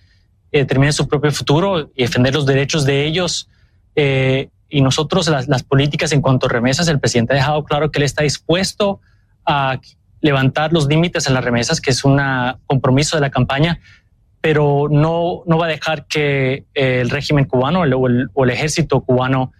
determinen 0.52 0.92
su 0.92 1.08
propio 1.08 1.32
futuro 1.32 1.90
y 1.96 2.02
defender 2.02 2.32
los 2.32 2.46
derechos 2.46 2.84
de 2.84 3.04
ellos. 3.04 3.48
Eh, 3.96 4.48
y 4.68 4.80
nosotros, 4.80 5.28
las, 5.28 5.62
políticas 5.64 6.12
en 6.12 6.22
cuanto 6.22 6.46
a 6.46 6.50
remesas, 6.50 6.86
el 6.86 7.00
presidente 7.00 7.32
ha 7.32 7.36
dejado 7.36 7.64
claro 7.64 7.90
que 7.90 7.98
él 7.98 8.04
está 8.04 8.22
dispuesto 8.22 9.00
a 9.44 9.80
levantar 10.20 10.72
los 10.72 10.86
límites 10.86 11.26
en 11.26 11.34
las 11.34 11.44
remesas, 11.44 11.80
que 11.80 11.90
es 11.90 12.04
un 12.04 12.18
compromiso 12.66 13.16
de 13.16 13.22
la 13.22 13.30
campaña, 13.30 13.80
pero 14.40 14.86
no, 14.88 15.42
no 15.46 15.58
va 15.58 15.66
a 15.66 15.68
dejar 15.68 16.06
que 16.06 16.64
el 16.74 17.10
régimen 17.10 17.44
cubano 17.44 17.82
o 17.82 18.44
el 18.44 18.50
ejército 18.50 19.00
cubano 19.00 19.52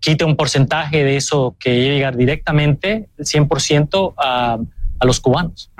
quite 0.00 0.24
un 0.24 0.36
porcentaje 0.36 1.04
de 1.04 1.16
eso 1.16 1.54
que 1.58 1.80
llega 1.82 2.10
directamente, 2.10 3.08
100% 3.18 4.14
a, 4.18 4.58
a 4.98 5.04
los 5.06 5.20
cubanos. 5.20 5.70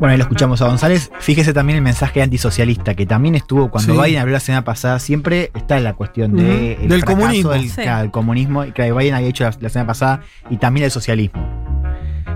Bueno, 0.00 0.12
ahí 0.12 0.16
lo 0.16 0.22
escuchamos 0.22 0.62
a 0.62 0.66
González. 0.68 1.10
Fíjese 1.18 1.52
también 1.52 1.78
el 1.78 1.82
mensaje 1.82 2.22
antisocialista, 2.22 2.94
que 2.94 3.04
también 3.04 3.34
estuvo 3.34 3.68
cuando 3.68 3.94
Sí. 3.94 4.00
Biden 4.00 4.20
habló 4.20 4.32
la 4.32 4.40
semana 4.40 4.62
pasada. 4.64 4.98
Siempre 5.00 5.50
está 5.54 5.76
en 5.76 5.84
la 5.84 5.94
cuestión 5.94 6.36
de 6.36 6.74
el 6.74 6.88
Del 6.88 7.00
fracaso 7.00 7.18
comunismo. 7.18 7.50
Del, 7.50 7.68
Sí. 7.68 7.82
claro, 7.82 8.04
el 8.04 8.10
comunismo, 8.12 8.64
y 8.64 8.72
que 8.72 8.92
Biden 8.92 9.14
había 9.14 9.26
dicho 9.26 9.42
la, 9.44 9.52
la 9.58 9.68
semana 9.68 9.88
pasada, 9.88 10.20
y 10.50 10.58
también 10.58 10.84
el 10.84 10.90
socialismo. 10.92 11.42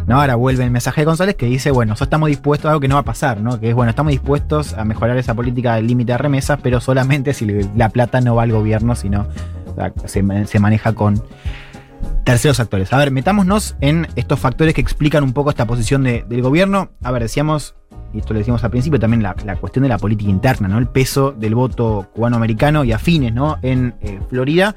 ¿No? 0.09 0.21
Ahora 0.21 0.35
vuelve 0.35 0.65
el 0.65 0.73
mensaje 0.73 1.03
de 1.03 1.05
González 1.05 1.37
que 1.37 1.47
dice, 1.47 1.71
bueno, 1.71 1.91
nosotros 1.91 2.09
estamos 2.09 2.29
dispuestos 2.29 2.67
a 2.67 2.71
algo 2.71 2.81
que 2.81 2.89
no 2.89 2.97
va 2.97 3.03
a 3.03 3.05
pasar, 3.05 3.41
¿no? 3.41 3.61
Que 3.61 3.69
es, 3.69 3.75
bueno, 3.77 3.91
estamos 3.91 4.11
dispuestos 4.11 4.75
a 4.75 4.85
mejorar 4.85 5.17
esa 5.17 5.35
política 5.35 5.77
del 5.77 5.87
límite 5.87 6.11
de 6.11 6.19
remesas, 6.19 6.59
pero 6.61 6.81
solamente 6.81 7.33
si 7.35 7.47
la 7.77 7.89
plata 7.91 8.21
no 8.21 8.35
va 8.35 8.43
al 8.43 8.51
gobierno, 8.51 8.97
sino 8.97 9.29
se, 10.07 10.23
ma- 10.23 10.47
se 10.47 10.59
maneja 10.59 10.93
con 10.95 11.23
terceros 12.25 12.61
actores. 12.61 12.93
A 12.93 12.99
ver, 12.99 13.11
metámonos 13.11 13.77
en 13.81 14.07
estos 14.17 14.39
factores 14.39 14.75
que 14.75 14.81
explican 14.81 15.25
un 15.25 15.33
poco 15.33 15.51
esta 15.51 15.67
posición 15.67 16.03
de- 16.05 16.25
del 16.29 16.43
gobierno. 16.43 16.91
A 17.03 17.11
ver, 17.11 17.23
decíamos, 17.23 17.75
y 18.13 18.19
esto 18.19 18.33
lo 18.33 18.39
decíamos 18.39 18.63
al 18.65 18.71
principio, 18.71 18.99
también 19.01 19.23
la, 19.23 19.35
la 19.45 19.57
cuestión 19.57 19.83
de 19.83 19.89
la 19.89 19.99
política 19.99 20.31
interna, 20.31 20.69
¿no? 20.69 20.79
El 20.79 20.89
peso 20.89 21.33
del 21.33 21.55
voto 21.55 22.09
cubano-americano 22.15 22.85
y 22.85 22.93
afines, 22.93 23.33
¿no? 23.33 23.59
En 23.63 23.95
eh, 24.01 24.21
Florida. 24.29 24.77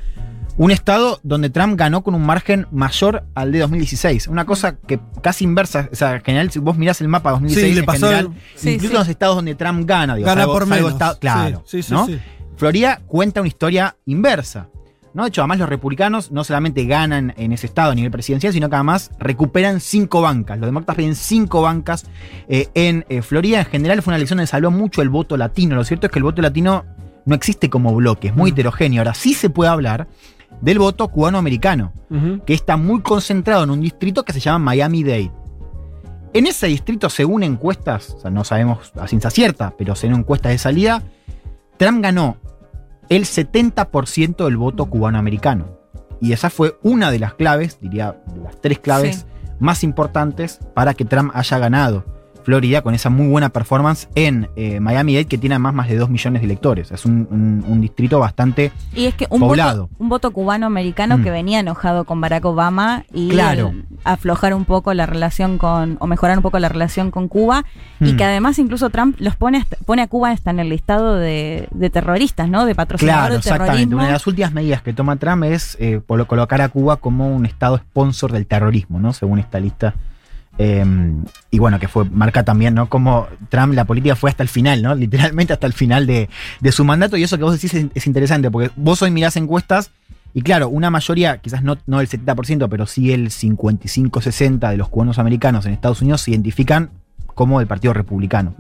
Un 0.57 0.71
estado 0.71 1.19
donde 1.21 1.49
Trump 1.49 1.77
ganó 1.77 2.01
con 2.01 2.15
un 2.15 2.25
margen 2.25 2.65
mayor 2.71 3.25
al 3.35 3.51
de 3.51 3.59
2016. 3.59 4.29
Una 4.29 4.45
cosa 4.45 4.77
que 4.77 5.01
casi 5.21 5.43
inversa. 5.43 5.89
O 5.91 5.95
sea, 5.95 6.15
en 6.15 6.21
general, 6.23 6.49
si 6.49 6.59
vos 6.59 6.77
mirás 6.77 7.01
el 7.01 7.09
mapa 7.09 7.31
2016, 7.31 7.67
Sí, 7.67 7.73
le 7.73 7.79
en 7.81 7.85
pasó 7.85 8.05
general, 8.07 8.25
el- 8.27 8.57
Sí, 8.57 8.69
incluso 8.69 8.87
sí. 8.91 8.95
en 8.95 8.99
los 8.99 9.07
estados 9.09 9.35
donde 9.35 9.55
Trump 9.55 9.85
gana, 9.85 10.15
digo, 10.15 10.25
Gana 10.27 10.43
salvo- 10.43 10.53
por 10.53 10.65
menos. 10.65 10.91
estado- 10.93 11.19
claro. 11.19 11.61
Sí, 11.65 11.83
sí, 11.83 11.89
sí, 11.89 11.93
¿no? 11.93 12.05
sí. 12.05 12.17
Florida 12.55 13.01
cuenta 13.05 13.41
una 13.41 13.49
historia 13.49 13.97
inversa. 14.05 14.69
¿No? 15.15 15.23
De 15.23 15.29
hecho, 15.29 15.41
además 15.41 15.59
los 15.59 15.69
republicanos 15.69 16.31
no 16.31 16.43
solamente 16.43 16.85
ganan 16.85 17.33
en 17.37 17.53
ese 17.53 17.67
estado 17.67 17.91
a 17.91 17.95
nivel 17.95 18.11
presidencial, 18.11 18.51
sino 18.51 18.69
que 18.69 18.75
además 18.75 19.11
recuperan 19.17 19.79
cinco 19.79 20.21
bancas. 20.21 20.59
Los 20.59 20.67
demócratas 20.67 20.97
piden 20.97 21.15
cinco 21.15 21.61
bancas 21.61 22.05
eh, 22.49 22.67
en 22.73 23.05
eh, 23.07 23.21
Florida. 23.21 23.59
En 23.59 23.65
general 23.65 24.01
fue 24.01 24.11
una 24.11 24.17
elección 24.17 24.37
donde 24.37 24.47
salió 24.47 24.71
mucho 24.71 25.01
el 25.01 25.07
voto 25.07 25.37
latino. 25.37 25.77
Lo 25.77 25.85
cierto 25.85 26.07
es 26.07 26.11
que 26.11 26.19
el 26.19 26.23
voto 26.23 26.41
latino 26.41 26.83
no 27.25 27.33
existe 27.33 27.69
como 27.69 27.95
bloque, 27.95 28.27
es 28.27 28.35
muy 28.35 28.51
heterogéneo. 28.51 28.99
Ahora 28.99 29.13
sí 29.13 29.33
se 29.33 29.49
puede 29.49 29.71
hablar 29.71 30.07
del 30.59 30.79
voto 30.79 31.07
cubano-americano, 31.07 31.93
que 32.45 32.53
está 32.53 32.77
muy 32.77 33.01
concentrado 33.01 33.63
en 33.63 33.69
un 33.69 33.81
distrito 33.81 34.23
que 34.23 34.33
se 34.33 34.39
llama 34.41 34.59
Miami-Dade. 34.59 35.31
En 36.33 36.47
ese 36.47 36.67
distrito, 36.67 37.09
según 37.09 37.43
encuestas, 37.43 38.11
o 38.11 38.19
sea, 38.19 38.31
no 38.31 38.43
sabemos 38.43 38.91
a 38.99 39.07
ciencia 39.07 39.29
cierta, 39.29 39.73
pero 39.77 39.95
según 39.95 40.19
encuestas 40.19 40.51
de 40.51 40.57
salida, 40.57 41.01
Trump 41.77 42.03
ganó 42.03 42.37
el 43.09 43.25
70% 43.25 44.45
del 44.45 44.57
voto 44.57 44.85
cubano-americano. 44.87 45.79
Y 46.21 46.31
esa 46.33 46.49
fue 46.49 46.77
una 46.81 47.11
de 47.11 47.19
las 47.19 47.33
claves, 47.33 47.79
diría, 47.81 48.21
de 48.33 48.41
las 48.41 48.59
tres 48.61 48.79
claves 48.79 49.17
Sí. 49.17 49.25
más 49.59 49.83
importantes 49.83 50.59
para 50.73 50.93
que 50.93 51.05
Trump 51.05 51.31
haya 51.33 51.57
ganado 51.59 52.05
Florida 52.45 52.81
con 52.83 52.93
esa 52.93 53.09
muy 53.09 53.27
buena 53.27 53.49
performance 53.49 54.07
en 54.15 54.47
eh, 54.55 54.79
Miami-Dade, 54.79 55.25
que 55.25 55.37
tiene 55.37 55.55
además 55.55 55.73
más 55.73 55.87
de 55.89 55.97
2 55.97 56.09
millones 56.09 56.41
de 56.41 56.45
electores. 56.45 56.91
Es 56.91 57.03
un, 57.05 57.27
un- 57.31 57.65
un 57.67 57.81
distrito 57.81 58.19
bastante 58.19 58.71
Y 58.93 59.05
es 59.05 59.15
que 59.15 59.25
un 59.31 59.39
Poblado. 59.39 59.83
voto, 59.87 59.95
un 59.97 60.09
voto 60.09 60.31
cubano-americano 60.31 61.17
Mm. 61.17 61.23
que 61.23 61.31
venía 61.31 61.59
enojado 61.59 62.05
con 62.05 62.21
Barack 62.21 62.45
Obama 62.45 63.03
y 63.11 63.29
Claro. 63.29 63.73
aflojar 64.03 64.53
un 64.53 64.65
poco 64.65 64.93
la 64.93 65.05
relación 65.07 65.57
con, 65.57 65.97
o 65.99 66.07
mejorar 66.07 66.37
un 66.37 66.43
poco 66.43 66.59
la 66.59 66.69
relación 66.69 67.09
con 67.11 67.27
Cuba, 67.27 67.65
y 67.99 68.13
Mm. 68.13 68.17
que 68.17 68.23
además 68.23 68.59
incluso 68.59 68.89
Trump 68.91 69.15
los 69.19 69.35
pone, 69.35 69.65
pone 69.85 70.03
a 70.03 70.07
Cuba 70.07 70.29
hasta 70.29 70.51
en 70.51 70.59
el 70.59 70.69
listado 70.69 71.15
de, 71.15 71.67
de 71.71 71.89
terroristas, 71.89 72.47
¿no? 72.47 72.65
De 72.65 72.75
patrocinador 72.75 73.21
Claro, 73.21 73.35
exactamente. 73.37 73.71
terrorismo. 73.71 73.95
Una 73.97 74.05
de 74.05 74.11
las 74.13 74.27
últimas 74.27 74.53
medidas 74.53 74.81
que 74.83 74.93
toma 74.93 75.15
Trump 75.15 75.43
es 75.45 75.77
eh, 75.79 75.99
colocar 76.05 76.61
a 76.61 76.69
Cuba 76.69 76.97
como 76.97 77.27
un 77.35 77.45
estado 77.47 77.77
sponsor 77.79 78.31
del 78.31 78.45
terrorismo, 78.45 78.99
¿no? 78.99 79.13
Según 79.13 79.39
esta 79.39 79.59
lista. 79.59 79.95
Eh, 80.57 80.85
y 81.51 81.59
bueno, 81.59 81.79
que 81.79 81.87
fue, 81.87 82.05
marca 82.05 82.43
también, 82.43 82.75
¿no? 82.75 82.87
Como 82.87 83.27
Trump, 83.49 83.73
la 83.73 83.85
política 83.85 84.15
fue 84.15 84.29
hasta 84.29 84.43
el 84.43 84.49
final, 84.49 84.81
¿no? 84.81 84.95
Literalmente 84.95 85.53
hasta 85.53 85.67
el 85.67 85.73
final 85.73 86.07
de, 86.07 86.29
de 86.61 86.71
su 86.71 86.85
mandato. 86.85 87.17
Y 87.17 87.23
eso 87.23 87.37
que 87.37 87.43
vos 87.43 87.53
decís 87.53 87.73
es, 87.73 87.87
es 87.93 88.07
interesante, 88.07 88.49
porque 88.51 88.71
vos 88.75 89.01
hoy 89.01 89.11
mirás 89.11 89.35
encuestas 89.35 89.91
y 90.33 90.41
claro, 90.41 90.67
una 90.67 90.89
mayoría, 90.89 91.37
quizás 91.37 91.63
no, 91.63 91.77
no 91.87 92.01
el 92.01 92.09
70%, 92.09 92.67
pero 92.69 92.85
sí 92.85 93.13
el 93.13 93.29
55-60% 93.29 94.69
de 94.69 94.75
los 94.75 94.89
cubanos 94.89 95.17
americanos 95.17 95.65
en 95.65 95.71
Estados 95.71 96.01
Unidos 96.01 96.21
se 96.21 96.31
identifican 96.31 96.89
como 97.25 97.59
del 97.59 97.69
Partido 97.69 97.93
Republicano 97.93 98.53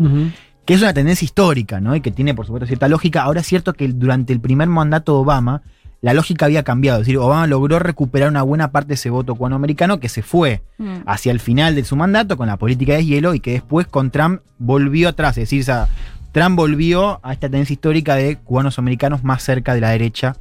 que 0.65 0.73
es 0.73 0.81
una 0.81 0.93
tendencia 0.93 1.25
histórica, 1.25 1.79
¿no? 1.79 1.95
Y 1.95 2.01
que 2.01 2.11
tiene, 2.11 2.33
por 2.33 2.45
supuesto, 2.45 2.65
cierta 2.65 2.87
lógica. 2.87 3.21
Ahora 3.21 3.41
es 3.41 3.47
cierto 3.47 3.73
que 3.73 3.87
durante 3.87 4.33
el 4.33 4.39
primer 4.39 4.67
mandato 4.67 5.13
de 5.13 5.19
Obama, 5.19 5.61
la 6.05 6.13
lógica 6.13 6.45
había 6.45 6.61
cambiado. 6.61 7.01
Es 7.01 7.07
decir, 7.07 7.17
Obama 7.17 7.47
logró 7.47 7.79
recuperar 7.79 8.29
una 8.29 8.43
buena 8.43 8.71
parte 8.71 8.89
de 8.89 8.93
ese 8.93 9.09
voto 9.09 9.33
cubanoamericano 9.33 9.99
que 9.99 10.07
se 10.07 10.21
fue 10.21 10.61
Mm. 10.77 10.97
hacia 11.07 11.31
el 11.31 11.39
final 11.39 11.73
de 11.73 11.83
su 11.83 11.95
mandato 11.95 12.37
con 12.37 12.45
la 12.47 12.57
política 12.57 12.93
de 12.93 13.03
hielo 13.05 13.33
y 13.33 13.39
que 13.39 13.53
después 13.53 13.87
con 13.87 14.11
Trump 14.11 14.41
volvió 14.59 15.09
atrás. 15.09 15.37
Es 15.39 15.45
decir, 15.45 15.61
o 15.61 15.63
sea, 15.65 15.87
Trump 16.31 16.55
volvió 16.57 17.19
a 17.23 17.33
esta 17.33 17.47
tendencia 17.49 17.73
histórica 17.73 18.13
de 18.15 18.35
cubanos 18.37 18.77
americanos 18.77 19.23
más 19.23 19.41
cerca 19.41 19.73
de 19.73 19.81
la 19.81 19.89
derecha 19.89 20.35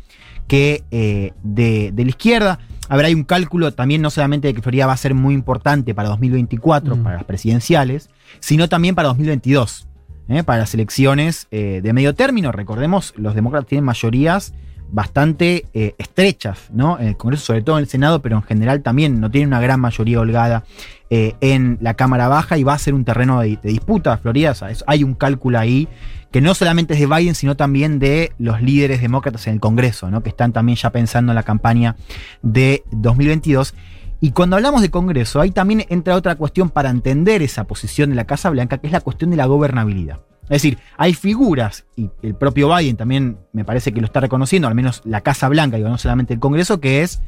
que 0.49 0.83
eh, 0.91 1.33
de, 1.43 1.93
de 1.95 2.03
la 2.05 2.11
izquierda. 2.11 2.59
A 2.91 2.97
ver, 2.99 3.07
hay 3.07 3.15
un 3.15 3.25
cálculo 3.25 3.73
también 3.73 4.03
no 4.03 4.11
solamente 4.11 4.49
de 4.49 4.53
que 4.55 4.61
Florida 4.61 4.85
va 4.87 4.93
a 4.93 4.97
ser 4.99 5.15
muy 5.15 5.33
importante 5.33 5.95
para 5.95 6.11
2024, 6.11 6.97
Mm. 6.97 7.03
para 7.03 7.17
las 7.17 7.25
presidenciales, 7.25 8.11
sino 8.41 8.69
también 8.69 8.95
para 8.95 9.09
2022, 9.09 9.89
¿eh? 10.29 10.43
para 10.43 10.59
las 10.59 10.75
elecciones 10.75 11.47
eh, 11.51 11.81
de 11.83 11.93
medio 11.95 12.15
término. 12.15 12.53
Recordemos, 12.53 13.15
los 13.17 13.35
demócratas 13.35 13.69
tienen 13.69 13.85
mayorías 13.87 14.53
bastante 14.91 15.67
eh, 15.75 15.95
estrechas, 15.99 16.69
¿no? 16.73 16.99
En 16.99 17.09
el 17.09 17.17
Congreso, 17.17 17.47
sobre 17.47 17.63
todo 17.63 17.79
en 17.79 17.83
el 17.85 17.89
Senado, 17.89 18.23
pero 18.23 18.37
en 18.37 18.43
general 18.43 18.83
también 18.83 19.21
no 19.21 19.31
tienen 19.31 19.49
una 19.49 19.61
gran 19.61 19.81
mayoría 19.81 20.21
holgada 20.21 20.65
eh, 21.11 21.35
en 21.41 21.79
la 21.81 21.95
Cámara 21.95 22.29
Baja 22.29 22.57
y 22.59 22.65
va 22.65 22.75
a 22.75 22.79
ser 22.79 22.95
un 22.95 23.05
terreno 23.05 23.41
de, 23.41 23.59
disputa. 23.63 24.17
Florida, 24.19 24.53
es- 24.71 24.85
hay 24.87 25.05
un 25.05 25.15
cálculo 25.15 25.59
ahí 25.59 25.89
que 26.31 26.41
no 26.41 26.55
solamente 26.55 26.95
es 26.95 27.01
de 27.01 27.07
Biden, 27.07 27.35
sino 27.35 27.57
también 27.57 27.99
de 28.01 28.33
los 28.39 28.61
líderes 28.61 29.01
demócratas 29.01 29.47
en 29.47 29.55
el 29.55 29.61
Congreso, 29.61 30.11
¿no? 30.11 30.23
que 30.23 30.31
están 30.31 30.53
también 30.53 30.77
ya 30.77 30.91
pensando 30.91 31.31
en 31.33 31.37
la 31.37 31.45
campaña 31.45 31.95
de 32.43 32.83
2022. 32.91 33.75
Y 34.21 34.33
cuando 34.33 34.57
hablamos 34.57 34.83
de 34.83 34.91
Congreso, 34.91 35.41
ahí 35.41 35.51
también 35.51 35.85
entra 35.91 36.17
otra 36.17 36.35
cuestión 36.35 36.71
para 36.71 36.91
entender 36.91 37.43
esa 37.43 37.65
posición 37.65 38.11
de 38.11 38.17
la 38.17 38.25
Casa 38.25 38.51
Blanca, 38.51 38.79
que 38.79 38.87
es 38.89 38.93
la 38.93 39.01
cuestión 39.01 39.31
de 39.31 39.37
la 39.37 39.47
gobernabilidad. 39.47 40.21
Es 40.45 40.63
decir, 40.63 40.79
hay 40.97 41.15
figuras, 41.15 41.87
y 41.97 42.11
el 42.23 42.35
propio 42.35 42.75
Biden 42.75 42.97
también 42.97 43.39
me 43.53 43.65
parece 43.65 43.93
que 43.93 44.01
lo 44.01 44.07
está 44.07 44.21
reconociendo, 44.21 44.69
al 44.69 44.75
menos 44.75 45.01
la 45.05 45.23
Casa 45.23 45.49
Blanca, 45.49 45.77
digo, 45.77 45.89
no 45.89 45.99
solamente 45.99 46.35
el 46.35 46.41
Congreso, 46.41 46.81
que 46.81 47.03
es 47.03 47.23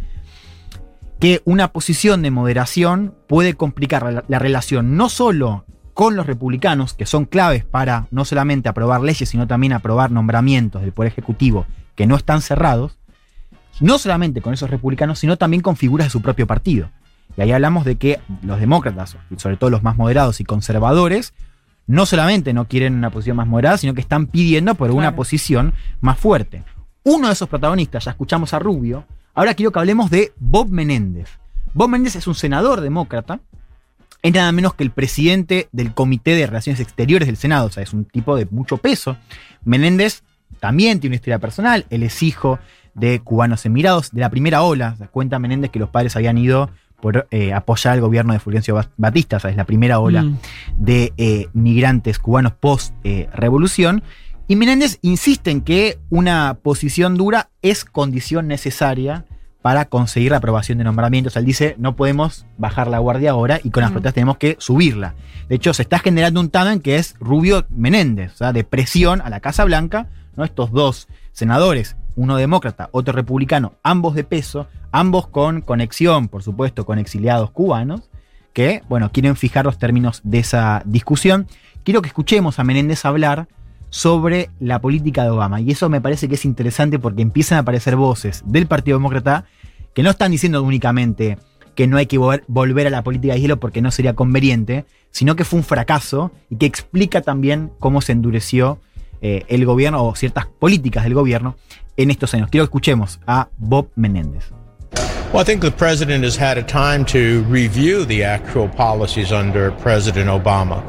que 1.19 1.41
una 1.47 1.73
posición 1.73 2.21
de 2.21 2.31
moderación 2.31 3.15
puede 3.27 3.55
complicar 3.55 4.13
la, 4.13 4.25
la 4.29 4.39
relación 4.39 4.97
no 4.97 5.09
solo 5.09 5.65
con 5.95 6.15
los 6.15 6.27
republicanos, 6.27 6.93
que 6.93 7.07
son 7.07 7.25
claves 7.25 7.65
para 7.65 8.07
no 8.11 8.27
solamente 8.27 8.69
aprobar 8.69 9.01
leyes, 9.01 9.31
sino 9.31 9.47
también 9.47 9.73
aprobar 9.73 10.11
nombramientos 10.11 10.83
del 10.83 10.93
Poder 10.93 11.11
Ejecutivo 11.11 11.65
que 11.95 12.07
no 12.07 12.15
están 12.15 12.43
cerrados, 12.43 12.99
no 13.81 13.99
solamente 13.99 14.43
con 14.43 14.55
esos 14.55 14.71
republicanos, 14.71 15.19
sino 15.19 15.37
también 15.37 15.63
con 15.63 15.77
figuras 15.77 16.07
de 16.07 16.11
su 16.11 16.23
propio 16.23 16.47
partido. 16.47 16.91
Y 17.37 17.41
ahí 17.41 17.53
hablamos 17.53 17.85
de 17.85 17.97
que 17.97 18.21
los 18.43 18.61
demócratas, 18.61 19.17
y 19.31 19.39
sobre 19.41 19.57
todo 19.57 19.71
los 19.71 19.83
más 19.83 19.97
moderados 19.97 20.41
y 20.41 20.45
conservadores, 20.45 21.35
no 21.87 22.07
solamente 22.07 22.53
no 22.53 22.67
quieren 22.67 22.95
una 22.95 23.11
posición 23.11 23.37
más 23.37 23.47
moderada, 23.47 23.79
sino 23.79 23.95
que 23.95 24.01
están 24.01 24.27
pidiendo 24.27 24.75
por 24.75 24.91
una 24.91 25.01
Claro. 25.03 25.17
posición 25.17 25.75
más 26.01 26.19
fuerte. 26.19 26.65
Uno 27.05 27.29
de 27.29 27.33
esos 27.35 27.49
protagonistas, 27.49 28.05
ya 28.05 28.11
escuchamos 28.11 28.53
a 28.53 28.59
Rubio, 28.59 29.05
ahora 29.35 29.55
quiero 29.55 29.71
que 29.71 29.79
hablemos 29.79 30.11
de 30.11 30.33
Bob 30.39 30.69
Menéndez. 30.71 31.29
Bob 31.75 31.89
Menéndez 31.89 32.17
es 32.17 32.27
un 32.27 32.35
senador 32.35 32.81
demócrata, 32.81 33.41
es 34.23 34.33
nada 34.33 34.51
menos 34.51 34.75
que 34.75 34.83
el 34.83 34.91
presidente 34.91 35.69
del 35.71 35.93
Comité 35.95 36.35
de 36.35 36.47
Relaciones 36.47 36.81
Exteriores 36.81 37.27
del 37.29 37.37
Senado, 37.37 37.67
o 37.67 37.71
sea, 37.71 37.83
es 37.85 37.93
un 37.93 38.05
tipo 38.07 38.35
de 38.35 38.47
mucho 38.51 38.79
peso. 38.79 39.17
Menéndez 39.65 40.23
también 40.59 40.99
tiene 40.99 41.13
una 41.13 41.17
historia 41.17 41.39
personal, 41.39 41.87
él 41.91 42.03
es 42.03 42.23
hijo 42.23 42.59
de 42.95 43.21
cubanos 43.21 43.67
emirados, 43.67 44.11
de 44.11 44.21
la 44.23 44.31
primera 44.31 44.63
ola, 44.63 44.93
o 44.95 44.97
sea, 44.97 45.07
cuenta 45.09 45.39
Menéndez 45.39 45.71
que 45.71 45.79
los 45.79 45.91
padres 45.91 46.17
habían 46.17 46.39
ido 46.39 46.71
por 47.01 47.27
eh, 47.31 47.53
apoyar 47.53 47.95
al 47.95 48.01
gobierno 48.01 48.33
de 48.33 48.39
Fulgencio 48.41 48.75
Ba- 48.75 48.89
Batista, 48.97 49.37
o 49.37 49.41
sea, 49.41 49.51
es 49.51 49.57
la 49.57 49.65
primera 49.65 49.99
ola 50.01 50.23
Mm. 50.23 50.39
de 50.79 51.13
eh, 51.17 51.49
migrantes 51.53 52.19
cubanos 52.19 52.53
post-revolución. 52.53 54.03
y 54.49 54.55
Menéndez 54.55 54.99
insiste 55.03 55.51
en 55.51 55.61
que 55.61 55.99
una 56.09 56.59
posición 56.63 57.17
dura 57.17 57.49
es 57.63 57.85
condición 57.85 58.47
necesaria 58.47 59.25
para 59.61 59.87
conseguir 59.87 60.31
la 60.31 60.37
aprobación 60.37 60.79
de 60.79 60.85
nombramientos. 60.85 61.35
Él 61.37 61.45
dice, 61.45 61.75
no 61.79 61.97
podemos 61.97 62.47
bajar 62.57 62.87
la 62.87 63.01
guardia 63.01 63.33
ahora 63.33 63.59
y 63.65 63.71
con 63.71 63.81
las 63.81 63.91
Mm. 63.91 63.95
protestas 63.95 64.15
tenemos 64.15 64.37
que 64.39 64.55
subirla. 64.61 65.15
De 65.49 65.57
hecho, 65.57 65.75
se 65.75 65.83
está 65.83 65.99
generando 65.99 66.39
un 66.41 66.51
tándem 66.51 66.79
que 66.79 66.95
es 66.97 67.17
Rubio 67.19 67.67
Menéndez, 67.71 68.35
o 68.35 68.37
sea, 68.37 68.53
de 68.53 68.63
presión 68.63 69.21
a 69.21 69.31
la 69.31 69.41
Casa 69.41 69.65
Blanca, 69.65 70.07
¿no? 70.37 70.45
Estos 70.45 70.71
dos 70.71 71.09
senadores, 71.33 71.97
uno 72.17 72.37
demócrata, 72.37 72.89
otro 72.93 73.13
republicano, 73.13 73.75
ambos 73.83 74.15
de 74.15 74.25
peso, 74.25 74.67
ambos 74.91 75.29
con 75.29 75.61
conexión, 75.61 76.29
por 76.29 76.43
supuesto, 76.43 76.85
con 76.85 76.99
exiliados 76.99 77.51
cubanos, 77.51 78.11
que, 78.53 78.83
bueno, 78.89 79.13
quieren 79.13 79.37
fijar 79.37 79.67
los 79.67 79.79
términos 79.79 80.21
de 80.25 80.39
esa 80.39 80.83
discusión. 80.87 81.47
Quiero 81.85 82.03
que 82.03 82.09
escuchemos 82.09 82.59
a 82.59 82.65
Menéndez 82.65 83.05
hablar 83.05 83.49
sobre 83.91 84.51
la 84.59 84.81
política 84.81 85.23
de 85.23 85.31
Obama. 85.31 85.61
Y 85.61 85.71
eso 85.71 85.89
me 85.89 86.01
parece 86.01 86.29
que 86.29 86.35
es 86.35 86.45
interesante 86.45 86.99
porque 86.99 87.23
empiezan 87.23 87.59
a 87.59 87.61
aparecer 87.61 87.97
voces 87.97 88.43
del 88.47 88.67
Partido 88.67 88.99
Demócrata 88.99 89.45
que 89.95 90.03
no 90.03 90.11
están 90.11 90.31
diciendo 90.31 90.63
únicamente 90.63 91.39
que 91.75 91.87
no 91.87 91.99
hay 91.99 92.07
que 92.07 92.19
volver, 92.19 92.87
a 92.87 92.91
la 92.91 93.05
política 93.05 93.35
de 93.35 93.41
hielo 93.41 93.61
porque 93.61 93.83
no 93.83 93.91
sería 93.91 94.15
conveniente, 94.15 94.87
sino 95.11 95.37
que 95.37 95.45
fue 95.45 95.59
un 95.59 95.65
fracaso 95.65 96.33
y 96.49 96.57
que 96.57 96.67
explica 96.67 97.21
también 97.21 97.71
cómo 97.79 98.01
se 98.01 98.13
endureció 98.13 98.81
eh, 99.21 99.45
el 99.49 99.65
gobierno 99.65 100.05
o 100.05 100.15
ciertas 100.15 100.47
políticas 100.47 101.05
del 101.05 101.15
gobierno 101.15 101.57
en 101.97 102.11
estos 102.11 102.33
años. 102.35 102.49
Quiero 102.51 102.65
que 102.65 102.69
escuchemos 102.69 103.21
a 103.27 103.49
Bob 103.59 103.89
Menéndez. 103.97 104.53
Well, 105.33 105.41
I 105.41 105.45
think 105.45 105.61
the 105.61 105.73
president 105.73 106.25
has 106.25 106.37
had 106.37 106.57
a 106.57 106.63
time 106.63 107.05
to 107.07 107.43
review 107.49 108.05
the 108.05 108.23
actual 108.23 108.69
policies 108.69 109.33
under 109.33 109.73
President 109.73 110.31
Obama. 110.31 110.83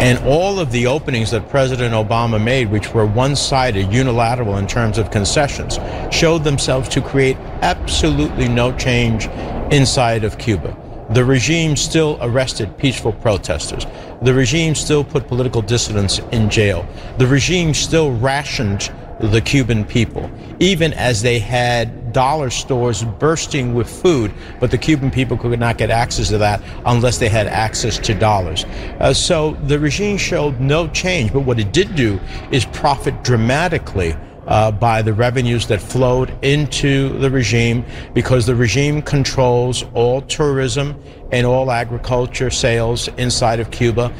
And 0.00 0.18
all 0.26 0.58
of 0.58 0.72
the 0.72 0.86
openings 0.88 1.30
that 1.30 1.48
President 1.48 1.94
Obama 1.94 2.42
made, 2.42 2.70
which 2.70 2.92
were 2.92 3.06
one 3.06 3.36
sided, 3.36 3.92
unilateral 3.92 4.58
in 4.58 4.66
terms 4.66 4.98
of 4.98 5.10
concessions, 5.10 5.78
showed 6.10 6.42
themselves 6.42 6.88
to 6.90 7.00
create 7.00 7.36
absolutely 7.62 8.48
no 8.48 8.76
change 8.76 9.28
inside 9.70 10.24
of 10.24 10.36
Cuba. 10.36 10.76
The 11.10 11.24
regime 11.24 11.76
still 11.76 12.18
arrested 12.20 12.76
peaceful 12.76 13.12
protesters. 13.12 13.86
The 14.22 14.32
regime 14.32 14.74
still 14.74 15.04
put 15.04 15.28
political 15.28 15.62
dissidents 15.62 16.20
in 16.32 16.48
jail. 16.48 16.86
The 17.18 17.26
regime 17.26 17.74
still 17.74 18.12
rationed 18.12 18.90
the 19.20 19.40
Cuban 19.40 19.84
people, 19.84 20.30
even 20.58 20.92
as 20.92 21.22
they 21.22 21.38
had 21.38 22.12
dollar 22.12 22.50
stores 22.50 23.04
bursting 23.04 23.74
with 23.74 23.88
food, 23.88 24.32
but 24.60 24.70
the 24.70 24.78
Cuban 24.78 25.10
people 25.10 25.36
could 25.36 25.58
not 25.58 25.78
get 25.78 25.90
access 25.90 26.28
to 26.28 26.38
that 26.38 26.62
unless 26.86 27.18
they 27.18 27.28
had 27.28 27.46
access 27.46 27.98
to 27.98 28.14
dollars. 28.14 28.64
Uh, 29.00 29.12
so 29.12 29.52
the 29.64 29.78
regime 29.78 30.16
showed 30.16 30.60
no 30.60 30.88
change, 30.88 31.32
but 31.32 31.40
what 31.40 31.58
it 31.58 31.72
did 31.72 31.94
do 31.94 32.18
is 32.50 32.64
profit 32.66 33.22
dramatically 33.22 34.14
uh, 34.46 34.70
by 34.70 35.02
the 35.02 35.12
revenues 35.12 35.66
that 35.66 35.80
flowed 35.80 36.32
into 36.44 37.18
the 37.18 37.30
regime 37.30 37.84
because 38.14 38.46
the 38.46 38.54
regime 38.54 39.02
controls 39.02 39.84
all 39.94 40.22
tourism 40.22 41.00
all 41.32 41.70
agriculture 41.70 42.50
sales 42.50 43.10
inside 43.16 43.60
of 43.60 43.68
Cuba. 43.68 44.12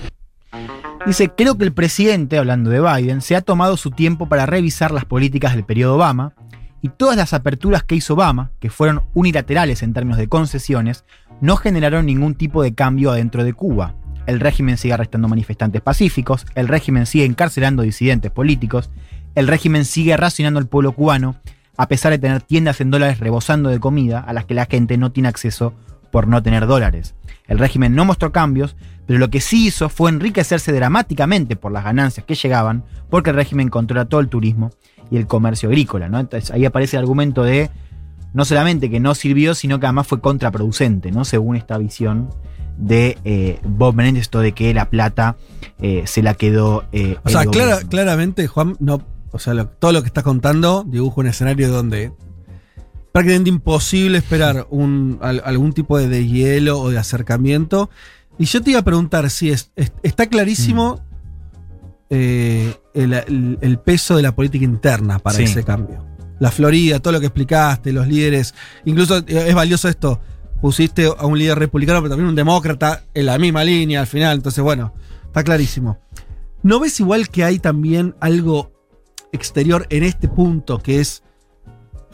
Dice, 1.07 1.31
creo 1.31 1.57
que 1.57 1.65
el 1.65 1.73
presidente, 1.73 2.37
hablando 2.37 2.69
de 2.71 2.81
Biden, 2.81 3.21
se 3.21 3.37
ha 3.37 3.41
tomado 3.41 3.77
su 3.77 3.93
tiempo 3.93 4.29
para 4.29 4.45
revisar 4.45 4.91
las 4.91 5.05
políticas 5.05 5.55
del 5.55 5.65
periodo 5.65 5.95
Obama 5.95 6.35
y 6.83 6.89
todas 6.89 7.17
las 7.17 7.33
aperturas 7.33 7.85
que 7.85 7.95
hizo 7.95 8.15
Obama, 8.15 8.51
que 8.59 8.71
fueron 8.71 9.03
unilaterales 9.15 9.85
en 9.85 9.93
términos 9.93 10.19
de 10.19 10.29
concesiones, 10.29 11.05
no 11.41 11.57
generaron 11.57 12.07
ningún 12.07 12.35
tipo 12.35 12.63
de 12.63 12.75
cambio 12.75 13.13
adentro 13.13 13.45
de 13.45 13.53
Cuba. 13.53 13.95
El 14.27 14.41
régimen 14.41 14.77
sigue 14.77 14.95
arrestando 14.95 15.29
manifestantes 15.29 15.81
pacíficos, 15.81 16.45
el 16.57 16.67
régimen 16.67 17.07
sigue 17.07 17.25
encarcelando 17.25 17.85
disidentes 17.85 18.33
políticos, 18.33 18.91
el 19.37 19.47
régimen 19.47 19.85
sigue 19.85 20.17
racionando 20.17 20.59
al 20.59 20.67
pueblo 20.67 20.91
cubano, 20.91 21.37
a 21.77 21.87
pesar 21.87 22.11
de 22.11 22.19
tener 22.19 22.43
tiendas 22.43 22.81
en 22.81 22.91
dólares 22.91 23.21
rebosando 23.21 23.69
de 23.69 23.79
comida 23.79 24.19
a 24.19 24.33
las 24.33 24.47
que 24.47 24.55
la 24.55 24.67
gente 24.67 24.97
no 24.97 25.13
tiene 25.13 25.29
acceso 25.29 25.73
por 26.17 26.29
no 26.29 26.43
tener 26.43 26.67
dólares. 26.67 27.15
El 27.47 27.59
régimen 27.59 27.95
no 27.95 28.07
mostró 28.07 28.33
cambios, 28.33 28.75
pero 29.07 29.19
lo 29.19 29.29
que 29.29 29.43
sí 29.43 29.67
hizo 29.67 29.91
fue 29.91 30.09
enriquecerse 30.09 30.73
dramáticamente 30.73 31.57
por 31.57 31.73
las 31.73 31.85
ganancias 31.85 32.25
que 32.25 32.35
llegaban, 32.35 32.85
porque 33.11 33.29
el 33.29 33.37
régimen 33.37 33.69
controla 33.69 34.07
todo 34.07 34.21
el 34.21 34.29
turismo 34.29 34.71
y 35.11 35.19
el 35.19 35.27
comercio 35.27 35.69
agrícola. 35.69 36.09
¿no? 36.09 36.19
Entonces 36.19 36.51
ahí 36.53 36.65
aparece 36.65 36.97
el 36.97 37.03
argumento 37.03 37.43
de 37.43 37.69
no 38.33 38.47
solamente 38.47 38.89
que 38.89 38.99
no 38.99 39.15
sirvió, 39.15 39.55
sino 39.55 39.79
que 39.79 39.85
además 39.85 40.07
fue 40.07 40.23
contraproducente, 40.23 41.13
¿no? 41.13 41.27
según 41.27 41.55
esta 41.55 41.77
visión 41.77 42.31
de 42.79 43.19
eh, 43.27 43.59
Bob 43.63 43.95
Menéndez, 43.95 44.23
esto 44.23 44.41
de 44.41 44.53
que 44.53 44.73
la 44.73 44.89
plata 44.89 45.37
eh, 45.83 46.05
se 46.07 46.23
la 46.23 46.33
quedó. 46.33 46.85
eh, 46.93 47.19
O 47.25 47.29
sea, 47.29 47.45
clara- 47.45 47.81
claramente, 47.91 48.47
Juan, 48.47 48.75
no, 48.81 49.03
o 49.33 49.39
sea, 49.39 49.53
lo- 49.53 49.69
todo 49.69 49.93
lo 49.93 50.01
que 50.01 50.07
estás 50.07 50.25
contando 50.25 50.83
dibuja 50.87 51.21
un 51.21 51.27
escenario 51.27 51.71
donde 51.71 52.11
prácticamente 53.17 53.49
imposible 53.49 54.19
esperar 54.19 54.67
un, 54.69 55.19
al- 55.23 55.41
algún 55.47 55.73
tipo 55.73 55.97
de, 55.97 56.07
de 56.07 56.27
hielo 56.29 56.79
o 56.79 56.91
de 56.91 56.99
acercamiento. 56.99 57.89
Y 58.39 58.45
yo 58.45 58.61
te 58.61 58.73
iba 58.73 58.81
a 58.81 58.85
preguntar 58.85 59.31
si 59.31 59.51
es, 59.51 59.71
es- 59.75 59.91
está 60.03 60.27
clarísimo 60.27 61.01
eh, 62.11 62.75
el, 62.93 63.15
el- 63.15 63.59
el 63.63 63.79
peso 63.79 64.17
de 64.17 64.23
la 64.23 64.35
política 64.35 64.67
interna 64.67 65.19
para 65.19 65.39
Sí. 65.39 65.45
ese 65.45 65.65
cambio. 65.65 66.05
La 66.41 66.51
Florida, 66.51 66.99
todo 67.01 67.15
lo 67.15 67.21
que 67.21 67.27
explicaste, 67.27 67.91
los 67.91 68.07
líderes. 68.07 68.55
Incluso 68.85 69.17
eh, 69.19 69.47
es 69.49 69.55
valioso 69.55 69.89
esto. 69.89 70.21
Pusiste 70.61 71.07
a 71.07 71.25
un 71.25 71.39
líder 71.39 71.59
republicano, 71.59 72.01
pero 72.01 72.11
también 72.11 72.29
un 72.29 72.35
demócrata 72.35 73.03
en 73.15 73.25
la 73.25 73.39
misma 73.39 73.65
línea 73.65 74.01
al 74.01 74.07
final. 74.07 74.37
Entonces, 74.37 74.63
bueno, 74.63 74.93
está 75.25 75.43
clarísimo. 75.43 75.99
¿No 76.63 76.81
ves 76.81 77.01
igual 77.01 77.31
que 77.31 77.45
hay 77.45 77.59
también 77.61 78.15
algo 78.21 78.73
exterior 79.33 79.87
en 79.89 80.03
este 80.03 80.29
punto 80.29 80.81
que 80.83 81.01
es. 81.01 81.23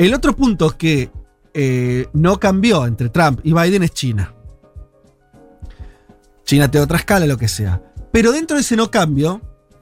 El 0.05 0.15
otro 0.15 0.35
punto 0.35 0.71
que 0.77 1.11
eh, 1.55 2.09
no 2.13 2.39
cambió 2.41 2.87
entre 2.87 3.09
Trump 3.11 3.41
y 3.45 3.53
Biden 3.53 3.83
es 3.83 3.93
China. 3.93 4.35
China 6.45 6.71
tiene 6.71 6.85
otra 6.85 6.99
escala, 6.99 7.27
lo 7.27 7.37
que 7.37 7.49
sea. 7.49 7.81
Pero 8.13 8.33
dentro 8.33 8.57
de 8.57 8.63
ese 8.63 8.77
no 8.77 8.91
cambio, 8.91 9.41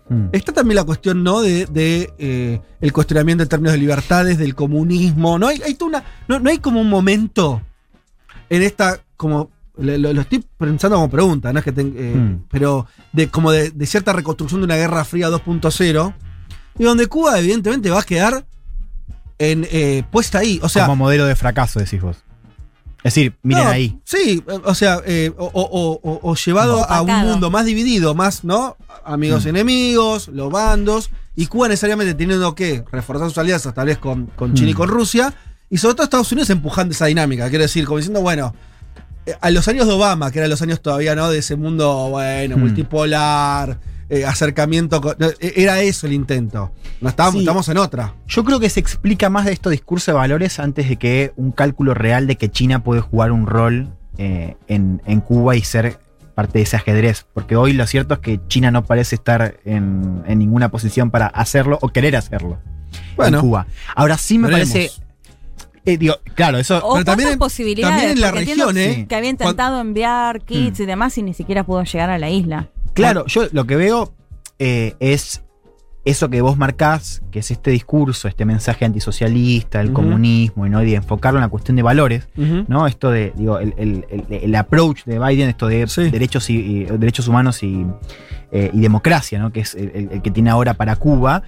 Mm. 0.09 0.29
está 0.33 0.53
también 0.53 0.75
la 0.77 0.83
cuestión, 0.85 1.23
¿no? 1.23 1.41
De, 1.41 1.67
de, 1.67 2.13
eh, 2.19 2.61
el 2.81 2.93
cuestionamiento 2.93 3.45
en 3.45 3.49
términos 3.49 3.73
de 3.75 3.79
libertades, 3.79 4.39
del 4.39 4.57
comunismo. 4.57 5.39
No 5.39 5.47
hay, 5.47 5.63
una- 5.81 6.03
no, 6.27 6.41
no 6.41 6.51
hay 6.51 6.59
como 6.59 6.81
un 6.81 6.89
momento 6.91 7.63
en 8.49 8.63
esta, 8.63 9.01
como. 9.17 9.51
Lo, 9.79 9.97
lo- 9.97 10.13
lo 10.13 10.21
estoy 10.21 10.45
pensando 10.59 10.97
como 10.97 11.09
pregunta, 11.09 11.53
¿no? 11.53 11.61
Es 11.61 11.65
que 11.65 11.73
ten- 11.73 11.95
eh, 11.97 12.15
Mm. 12.17 12.45
Pero 12.51 12.87
de 13.13 13.29
como 13.29 13.53
de, 13.53 13.71
de 13.71 13.87
cierta 13.87 14.13
reconstrucción 14.13 14.61
de 14.61 14.65
una 14.67 14.77
guerra 14.77 15.05
fría 15.05 15.29
2.0. 15.31 16.13
Y 16.79 16.83
donde 16.85 17.07
Cuba, 17.07 17.39
evidentemente, 17.39 17.89
va 17.91 18.01
a 18.01 18.05
quedar 18.05 18.45
en, 19.40 19.66
eh, 19.72 20.05
puesta 20.12 20.38
ahí. 20.38 20.61
O 20.62 20.68
sea, 20.68 20.85
Como 20.85 20.96
modelo 21.05 21.26
de 21.26 21.35
fracaso, 21.35 21.81
decís 21.81 22.00
vos. 22.00 22.18
Es 23.03 23.14
decir, 23.14 23.35
miren 23.42 23.64
no, 23.64 23.70
ahí. 23.70 23.98
Sí, 24.05 24.44
o 24.64 24.74
sea, 24.74 25.00
eh, 25.07 25.33
o, 25.38 25.46
o- 25.46 26.00
o- 26.03 26.20
o 26.31 26.35
llevado 26.37 26.88
a 26.88 27.00
un 27.00 27.11
mundo 27.26 27.50
más 27.50 27.64
dividido, 27.64 28.14
más, 28.14 28.44
¿no? 28.44 28.76
Amigos 29.05 29.46
Mm. 29.46 29.48
enemigos, 29.48 30.29
los 30.29 30.53
bandos, 30.53 31.09
y 31.35 31.46
Cuba 31.46 31.68
necesariamente 31.68 32.12
teniendo 32.12 32.55
que 32.55 32.85
reforzar 32.92 33.29
sus 33.31 33.38
alianzas, 33.38 33.72
tal 33.74 33.87
vez 33.87 33.96
con, 33.96 34.26
con 34.26 34.53
China 34.53 34.70
y 34.70 34.74
Mm. 34.74 34.76
con 34.76 34.88
Rusia, 34.90 35.33
y 35.70 35.79
sobre 35.79 35.94
todo 35.94 36.05
Estados 36.05 36.31
Unidos 36.31 36.50
empujando 36.50 36.92
esa 36.92 37.07
dinámica, 37.07 37.48
quiero 37.48 37.62
decir, 37.62 37.87
como 37.87 37.96
diciendo, 37.96 38.20
bueno, 38.20 38.55
eh, 39.24 39.35
a 39.40 39.50
los 39.50 39.66
años 39.68 39.87
de 39.87 39.94
Obama, 39.94 40.31
que 40.31 40.38
eran 40.40 40.50
los 40.50 40.61
años 40.61 40.83
todavía, 40.83 41.14
¿no? 41.14 41.31
De 41.31 41.38
ese 41.38 41.57
mundo, 41.57 42.09
bueno, 42.11 42.59
Mm. 42.59 42.61
multipolar, 42.61 43.79
eh, 44.11 44.27
acercamiento, 44.27 45.01
con- 45.01 45.16
eh, 45.20 45.53
era 45.57 45.81
eso 45.81 46.07
el 46.07 46.12
intento. 46.12 46.73
No 47.01 47.09
estábamos, 47.09 47.35
Sí. 47.37 47.40
estamos 47.40 47.68
en 47.68 47.79
otra. 47.79 48.14
Yo 48.27 48.44
creo 48.44 48.61
que 48.61 48.68
se 48.68 48.81
explica 48.81 49.31
más 49.31 49.44
de 49.46 49.53
estos 49.53 49.70
discursos 49.73 50.07
de 50.09 50.12
valores 50.14 50.59
antes 50.59 50.88
de 50.88 50.96
que 50.96 51.33
un 51.37 51.53
cálculo 51.53 51.94
real 51.94 52.27
de 52.27 52.37
que 52.37 52.51
China 52.51 52.83
puede 52.85 53.01
jugar 53.01 53.33
un 53.33 53.46
rol 53.46 53.88
eh, 54.18 54.57
en, 54.68 55.01
en 55.07 55.20
Cuba 55.20 55.57
y 55.57 55.62
ser 55.62 55.99
parte 56.35 56.59
de 56.59 56.62
ese 56.64 56.77
ajedrez. 56.77 57.25
Porque 57.33 57.57
hoy 57.57 57.73
lo 57.73 57.87
cierto 57.87 58.14
es 58.14 58.20
que 58.20 58.40
China 58.49 58.70
no 58.70 58.85
parece 58.85 59.14
estar 59.14 59.55
en, 59.64 60.23
en 60.27 60.38
ninguna 60.38 60.70
posición 60.70 61.11
para 61.11 61.27
hacerlo 61.29 61.79
o 61.81 61.88
querer 61.88 62.16
hacerlo 62.16 62.59
Bueno, 63.16 63.38
en 63.38 63.40
Cuba. 63.42 63.66
Ahora 63.94 64.18
sí 64.18 64.37
me 64.38 64.49
veremos. 64.49 64.73
parece. 64.73 64.92
eh, 65.87 65.96
digo, 65.96 66.16
claro, 66.35 66.59
eso. 66.59 66.79
O 66.85 66.94
Pero 66.94 67.05
también 67.05 67.38
posibilidades. 67.38 67.94
también 67.96 68.12
en 68.16 68.20
la 68.20 68.31
región, 68.33 68.77
¿eh? 68.77 69.07
Que 69.09 69.14
había 69.14 69.31
intentado 69.31 69.81
enviar 69.81 70.42
kits 70.42 70.81
y 70.81 70.87
demás 70.87 71.16
y 71.16 71.23
ni 71.23 71.33
siquiera 71.33 71.64
pudo 71.64 71.83
llegar 71.85 72.11
a 72.11 72.18
la 72.18 72.29
isla. 72.29 72.68
Claro, 72.94 73.24
yo 73.26 73.42
lo 73.53 73.66
que 73.66 73.76
veo 73.76 74.12
eh, 74.59 74.94
es 75.00 75.42
eso 76.05 76.31
que 76.31 76.40
vos 76.40 76.57
marcás, 76.57 77.22
que 77.31 77.40
es 77.40 77.50
este 77.50 77.70
discurso, 77.70 78.26
este 78.26 78.44
mensaje 78.46 78.85
antisocialista, 78.87 79.81
el 79.83 79.92
comunismo, 79.92 80.66
y 80.66 80.70
¿no? 80.70 80.83
y 80.83 80.87
de 80.90 80.96
enfocarlo 80.96 81.38
en 81.38 81.42
la 81.42 81.48
cuestión 81.48 81.76
de 81.76 81.83
valores. 81.83 82.26
¿no? 82.37 82.87
Esto 82.87 83.11
de, 83.11 83.33
digo, 83.37 83.59
el, 83.59 83.74
el- 83.76 84.07
el- 84.11 84.24
el 84.42 84.55
approach 84.55 85.05
de 85.05 85.18
Biden, 85.18 85.48
esto 85.50 85.66
de 85.68 85.87
Sí. 85.88 86.11
derechos, 86.11 86.48
y, 86.50 86.57
y- 86.57 86.85
derechos 86.85 87.29
humanos 87.29 87.62
y, 87.62 87.87
eh, 88.50 88.70
y 88.72 88.81
democracia, 88.81 89.38
¿no? 89.38 89.53
Que 89.53 89.61
es 89.61 89.74
el 89.74 90.22
que 90.22 90.31
tiene 90.31 90.48
ahora 90.50 90.74
para 90.74 90.96
Cuba. 90.96 91.42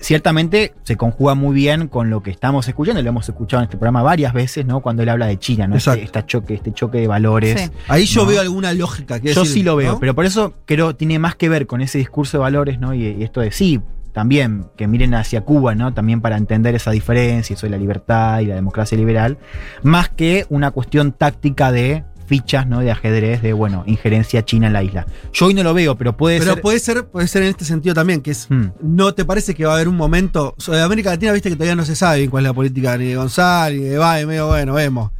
Ciertamente 0.00 0.72
se 0.82 0.96
conjuga 0.96 1.34
muy 1.34 1.54
bien 1.54 1.86
con 1.86 2.08
lo 2.08 2.22
que 2.22 2.30
estamos 2.30 2.66
escuchando, 2.66 3.00
y 3.00 3.04
lo 3.04 3.10
hemos 3.10 3.28
escuchado 3.28 3.62
en 3.62 3.64
este 3.64 3.76
programa 3.76 4.02
varias 4.02 4.32
veces, 4.32 4.64
¿no? 4.64 4.80
Cuando 4.80 5.02
él 5.02 5.10
habla 5.10 5.26
de 5.26 5.38
China, 5.38 5.66
¿no? 5.66 5.76
Este, 5.76 6.24
choque, 6.26 6.54
este 6.54 6.72
choque 6.72 6.98
de 6.98 7.06
valores. 7.06 7.60
Sí. 7.60 7.70
Ahí 7.86 8.06
yo 8.06 8.22
No. 8.22 8.28
veo 8.28 8.40
alguna 8.40 8.72
lógica. 8.72 9.18
Yo 9.18 9.24
decir, 9.34 9.46
sí 9.46 9.62
lo 9.62 9.76
veo, 9.76 9.92
¿no? 9.92 10.00
pero 10.00 10.14
por 10.14 10.24
eso 10.24 10.54
creo 10.64 10.96
tiene 10.96 11.18
más 11.18 11.34
que 11.34 11.50
ver 11.50 11.66
con 11.66 11.82
ese 11.82 11.98
discurso 11.98 12.38
de 12.38 12.42
valores, 12.42 12.80
¿no? 12.80 12.94
Y, 12.94 13.06
y 13.08 13.22
esto 13.22 13.40
de 13.42 13.52
sí, 13.52 13.80
también 14.12 14.66
que 14.76 14.88
miren 14.88 15.14
hacia 15.14 15.42
Cuba, 15.42 15.74
¿no? 15.74 15.92
También 15.92 16.22
para 16.22 16.38
entender 16.38 16.74
esa 16.74 16.90
diferencia, 16.92 17.54
eso 17.54 17.66
de 17.66 17.70
la 17.70 17.76
libertad 17.76 18.40
y 18.40 18.46
la 18.46 18.54
democracia 18.54 18.96
liberal, 18.96 19.36
más 19.82 20.08
que 20.08 20.46
una 20.48 20.70
cuestión 20.70 21.12
táctica 21.12 21.70
de 21.72 22.04
fichas, 22.30 22.64
¿no? 22.68 22.78
De 22.78 22.92
ajedrez, 22.92 23.42
de, 23.42 23.52
bueno, 23.52 23.82
injerencia 23.86 24.44
china 24.44 24.68
en 24.68 24.72
la 24.72 24.84
isla. 24.84 25.04
Yo 25.32 25.46
hoy 25.46 25.54
no 25.54 25.64
lo 25.64 25.74
veo, 25.74 25.96
pero 25.96 26.16
puede 26.16 26.38
Pero 26.38 26.52
ser... 26.52 26.62
puede 26.62 26.78
ser, 26.78 27.04
puede 27.08 27.26
ser 27.26 27.42
en 27.42 27.48
este 27.48 27.64
sentido 27.64 27.92
también, 27.92 28.20
que 28.22 28.30
es. 28.30 28.46
Hmm. 28.48 28.68
¿No 28.80 29.12
te 29.14 29.24
parece 29.24 29.52
que 29.52 29.64
va 29.66 29.72
a 29.72 29.74
haber 29.74 29.88
un 29.88 29.96
momento? 29.96 30.54
Sobre 30.56 30.80
América 30.80 31.10
Latina, 31.10 31.32
viste 31.32 31.50
que 31.50 31.56
todavía 31.56 31.74
no 31.74 31.84
se 31.84 31.96
sabe 31.96 32.30
cuál 32.30 32.44
es 32.44 32.50
la 32.50 32.54
política 32.54 32.96
ni 32.96 33.06
de 33.06 33.16
González, 33.16 33.80
ni 33.80 33.86
de 33.88 33.98
Biden, 33.98 34.28
medio 34.28 34.46
bueno, 34.46 34.74
vemos. 34.74 35.10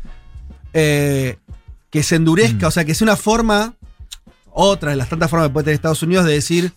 Eh, 0.72 1.36
que 1.90 2.04
se 2.04 2.14
endurezca, 2.14 2.66
Mm. 2.66 2.68
o 2.68 2.70
sea, 2.70 2.84
que 2.84 2.94
sea 2.94 3.04
una 3.06 3.16
forma, 3.16 3.74
otra 4.52 4.92
de 4.92 4.96
las 4.96 5.08
tantas 5.08 5.28
formas 5.28 5.48
que 5.48 5.52
puede 5.52 5.64
tener 5.64 5.74
Estados 5.74 6.02
Unidos 6.04 6.24
de 6.26 6.32
decir. 6.32 6.72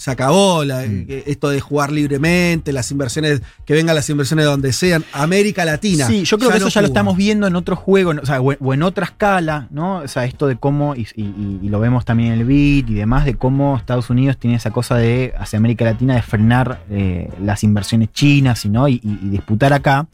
Se 0.00 0.10
acabó 0.10 0.64
la- 0.64 0.80
Mm. 0.86 1.04
esto 1.26 1.50
de 1.50 1.60
jugar 1.60 1.92
libremente, 1.92 2.72
las 2.72 2.90
inversiones, 2.90 3.42
que 3.66 3.74
vengan 3.74 3.94
las 3.94 4.08
inversiones 4.08 4.46
de 4.46 4.50
donde 4.50 4.72
sean. 4.72 5.04
América 5.12 5.66
Latina. 5.66 6.06
Sí, 6.06 6.24
yo 6.24 6.38
creo 6.38 6.48
que 6.50 6.56
eso 6.56 6.64
no 6.66 6.70
ya 6.70 6.80
lo 6.80 6.86
estamos 6.86 7.18
viendo 7.18 7.46
en 7.46 7.54
otro 7.54 7.76
juego, 7.76 8.12
o, 8.22 8.24
sea, 8.24 8.40
o, 8.40 8.72
en 8.72 8.82
otra 8.82 9.04
escala, 9.04 9.68
¿no? 9.70 9.96
O 9.98 10.08
sea, 10.08 10.24
esto 10.24 10.46
de 10.46 10.56
cómo, 10.56 10.96
y, 10.96 11.06
y- 11.16 11.58
y 11.62 11.68
lo 11.68 11.80
vemos 11.80 12.06
también 12.06 12.32
en 12.32 12.38
el 12.40 12.46
BIT 12.46 12.88
y 12.88 12.94
demás, 12.94 13.26
de 13.26 13.34
cómo 13.34 13.76
Estados 13.76 14.08
Unidos 14.08 14.38
tiene 14.38 14.56
esa 14.56 14.70
cosa 14.70 14.94
de, 14.96 15.34
hacia 15.38 15.58
América 15.58 15.84
Latina, 15.84 16.14
de 16.14 16.22
frenar 16.22 16.80
eh, 16.90 17.28
las 17.42 17.62
inversiones 17.62 18.10
chinas 18.10 18.64
¿no? 18.64 18.88
y 18.88 19.00
disputar 19.04 19.74
acá. 19.74 20.06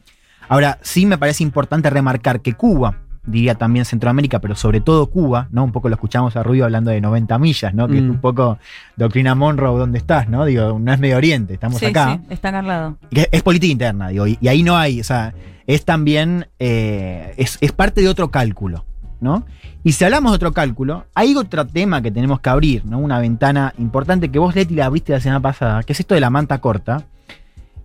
Ahora, 0.49 0.79
sí 0.81 1.05
me 1.05 1.17
parece 1.17 1.43
importante 1.43 1.89
remarcar 1.89 2.41
que 2.41 2.51
Cuba, 2.53 2.97
diría 3.27 3.55
también 3.55 3.85
Centroamérica, 3.85 4.39
pero 4.39 4.55
sobre 4.55 4.81
todo 4.81 5.05
Cuba, 5.07 5.47
¿no? 5.51 5.63
Un 5.63 5.71
poco 5.71 5.89
lo 5.89 5.95
escuchamos 5.95 6.35
a 6.35 6.41
Rubio 6.43 6.63
hablando 6.63 6.89
de 6.91 6.99
90 7.01 7.37
millas, 7.37 7.73
¿no? 7.73 7.87
Que 7.87 7.97
es 7.97 8.03
Mm. 8.03 8.09
un 8.09 8.17
poco 8.21 8.57
doctrina 8.95 9.35
Monroe, 9.35 9.77
¿dónde 9.77 9.97
estás? 9.99 10.27
¿no? 10.29 10.45
Digo, 10.45 10.79
no 10.79 10.91
es 10.93 10.99
Medio 10.99 11.17
Oriente, 11.17 11.53
estamos 11.53 11.77
Sí, 11.77 11.85
acá. 11.87 12.15
sí, 12.21 12.33
está 12.33 12.49
acá 12.49 12.59
al 12.59 12.67
lado. 12.67 12.97
Que 13.11 13.27
Es 13.31 13.43
política 13.43 13.71
interna, 13.71 14.07
digo, 14.09 14.25
y, 14.27 14.37
y 14.41 14.47
ahí 14.47 14.63
no 14.63 14.75
hay, 14.77 14.99
o 14.99 15.03
sea, 15.03 15.33
es 15.67 15.85
también, 15.85 16.47
eh, 16.59 17.33
es, 17.37 17.57
es 17.61 17.71
parte 17.73 18.01
de 18.01 18.07
otro 18.09 18.31
cálculo, 18.31 18.85
¿no? 19.19 19.45
Y 19.83 19.91
si 19.91 20.03
hablamos 20.05 20.31
de 20.31 20.35
otro 20.37 20.53
cálculo, 20.53 21.05
hay 21.13 21.35
otro 21.35 21.65
tema 21.67 22.01
que 22.01 22.11
tenemos 22.11 22.39
que 22.39 22.49
abrir, 22.49 22.85
¿no? 22.85 22.99
Una 22.99 23.19
ventana 23.19 23.73
importante 23.77 24.29
que 24.29 24.39
vos, 24.39 24.55
Leti, 24.55 24.73
la 24.75 24.85
abriste 24.85 25.11
la 25.13 25.19
semana 25.19 25.41
pasada, 25.41 25.83
que 25.83 25.93
es 25.93 25.99
esto 25.99 26.15
de 26.15 26.21
la 26.21 26.29
manta 26.29 26.59
corta. 26.59 27.03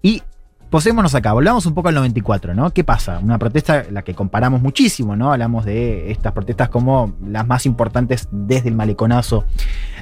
Y 0.03 0.23
posémonos 0.73 1.15
acá, 1.15 1.35
volvamos 1.35 1.67
un 1.67 1.75
poco 1.75 1.91
al 1.91 1.95
94, 1.95 2.55
¿no? 2.55 2.73
¿Qué 2.73 2.83
pasa? 2.83 3.19
Una 3.19 3.39
protesta, 3.39 3.85
la 3.91 4.03
que 4.03 4.15
comparamos 4.15 4.63
muchísimo, 4.63 5.17
¿no? 5.17 5.31
Hablamos 5.31 5.67
de 5.67 6.11
estas 6.11 6.33
protestas 6.33 6.71
como 6.71 7.13
las 7.29 7.47
más 7.47 7.67
importantes 7.67 8.27
desde 8.33 8.71
el 8.71 8.75
maleconazo 8.75 9.45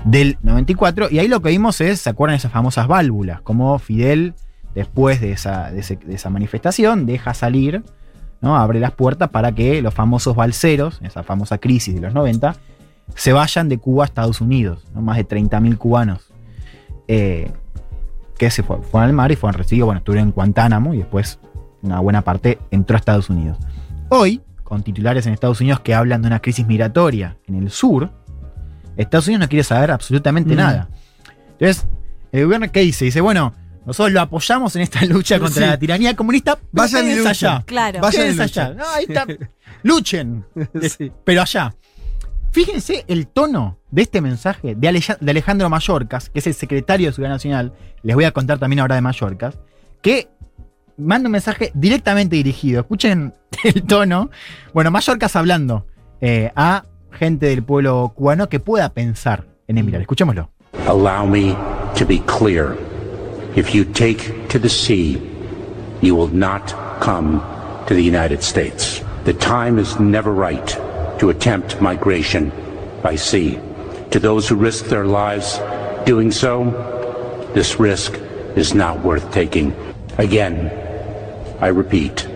del 0.04 0.38
94. 0.42 1.09
Y 1.11 1.18
ahí 1.18 1.26
lo 1.26 1.42
que 1.42 1.48
vimos 1.48 1.80
es, 1.80 2.00
¿se 2.00 2.09
acuerdan 2.09 2.37
esas 2.37 2.52
famosas 2.52 2.87
válvulas? 2.87 3.40
Como 3.40 3.76
Fidel, 3.80 4.35
después 4.72 5.20
de 5.20 5.33
esa, 5.33 5.72
manifestación, 6.30 7.04
deja 7.04 7.35
salir, 7.35 7.83
¿no? 8.40 8.56
Abre 8.56 8.78
las 8.78 8.92
puertas 8.92 9.28
para 9.30 9.50
que 9.50 9.83
los 9.83 9.92
famosos 9.92 10.37
balseros, 10.37 11.00
esa 11.02 11.24
famosa 11.24 11.59
crisis 11.59 11.96
de 11.96 12.00
los 12.00 12.14
90, 12.14 12.54
se 13.16 13.33
vayan 13.33 13.68
de 13.68 13.78
Cuba 13.78 14.04
a 14.04 14.06
Estados 14.06 14.40
Unidos, 14.40 14.87
¿no? 14.94 15.02
Más 15.02 15.16
de 15.16 15.26
30.000 15.26 15.76
cubanos. 15.78 16.33
eh, 17.09 17.50
que 18.40 18.50
se 18.50 18.62
fue- 18.62 18.81
fueron 18.81 19.11
al 19.11 19.14
mar 19.14 19.31
y 19.31 19.37
fueron 19.37 19.59
recibidos, 19.59 19.85
bueno, 19.88 19.98
estuvieron 19.98 20.29
en 20.29 20.33
Guantánamo 20.33 20.94
y 20.94 20.98
después 20.98 21.38
una 21.83 22.00
buena 22.00 22.22
parte 22.22 22.59
entró 22.70 22.96
a 22.96 22.98
Estados 22.98 23.29
Unidos. 23.29 23.59
Hoy, 24.09 24.40
con 24.64 24.83
titulares 24.83 25.26
en 25.26 25.35
Estados 25.35 25.61
Unidos 25.61 25.81
que 25.81 25.94
hablan 25.94 26.22
de 26.22 26.29
una 26.29 26.40
crisis 26.40 26.66
migratoria 26.66 27.37
en 27.46 27.57
el 27.57 27.70
sur, 27.70 28.11
Estados 28.96 29.26
Unidos 29.26 29.40
no 29.42 29.48
quiere 29.50 29.62
saber 29.62 29.90
absolutamente 29.90 30.55
Mm. 30.55 30.57
nada. 30.57 30.88
Entonces, 31.59 31.87
el 32.33 32.44
gobierno 32.44 32.72
¿qué 32.72 32.81
dice? 32.81 33.05
Dice, 33.05 33.20
bueno, 33.20 33.53
nosotros 33.85 34.11
lo 34.14 34.22
apoyamos 34.22 34.74
en 34.76 34.83
esta 34.83 35.00
lucha 35.05 35.38
contra 35.38 35.62
Sí. 35.64 35.68
la 35.70 35.79
tiranía 35.79 36.16
comunista, 36.16 36.59
Vayan 36.72 37.03
y 37.05 37.09
quédense 37.11 37.29
luchen. 37.29 37.48
allá. 37.50 37.62
Claro. 37.66 38.00
Vayan 38.00 38.20
y 38.22 38.24
Quédense 38.37 38.42
luchen. 38.44 38.62
allá. 38.64 38.74
No, 38.74 38.85
ahí 38.88 39.05
está. 39.07 39.26
Luchen, 39.83 40.44
Sí. 40.98 41.12
pero 41.24 41.42
allá. 41.42 41.74
Fíjense 42.53 43.05
el 43.09 43.27
tono 43.29 43.79
de 43.91 44.03
este 44.03 44.21
mensaje 44.21 44.75
de, 44.75 44.89
Aleja- 44.89 45.19
de 45.21 45.31
Alejandro 45.31 45.69
Mayorkas, 45.71 46.31
que 46.31 46.41
es 46.41 46.47
el 46.47 46.55
secretario 46.55 47.07
de 47.09 47.13
Seguridad 47.13 47.35
Nacional, 47.35 47.73
les 48.03 48.17
voy 48.17 48.25
a 48.25 48.33
contar 48.33 48.59
también 48.59 48.81
ahora 48.81 48.97
de 48.97 49.01
Mayorkas, 49.03 49.59
que 50.03 50.29
manda 50.97 51.29
un 51.29 51.33
mensaje 51.33 51.71
directamente 51.75 52.37
dirigido. 52.37 52.81
Escuchen 52.81 53.35
el 53.65 53.83
tono. 53.85 54.31
Bueno, 54.75 54.91
Mayorkas 54.91 55.37
hablando 55.37 55.87
eh, 56.21 56.51
a 56.57 56.85
gente 57.13 57.47
del 57.47 57.63
pueblo 57.63 58.13
cubano 58.15 58.49
que 58.49 58.59
pueda 58.61 58.89
pensar 58.91 59.47
en 59.69 59.79
emigrar. 59.79 60.01
Escuchémoslo. 60.03 60.51
Allow 60.89 61.27
me 61.27 61.55
to 61.99 62.05
be 62.07 62.21
clear. 62.27 62.77
If 63.57 63.71
you 63.75 63.85
take 63.85 64.33
to 64.49 64.59
the 64.61 64.69
sea, 64.69 65.19
you 66.03 66.17
will 66.17 66.33
not 66.33 66.73
come 67.01 67.41
to 67.87 67.95
the 67.95 68.03
United 68.03 68.41
States. 68.43 69.03
The 69.25 69.35
time 69.35 69.81
is 69.81 69.99
never 70.01 70.33
right 70.33 70.77
to 71.20 71.30
attempt 71.30 71.80
migration 71.80 72.50
by 73.02 73.14
sea. 73.16 73.59
To 74.11 74.18
those 74.18 74.48
who 74.48 74.56
risk 74.56 74.87
their 74.87 75.04
lives 75.06 75.61
doing 76.04 76.33
so, 76.33 76.64
this 77.54 77.78
risk 77.78 78.18
is 78.56 78.74
not 78.74 78.98
worth 79.04 79.30
taking. 79.30 79.72
Again, 80.18 80.72
I 81.61 81.68
repeat, 81.68 82.26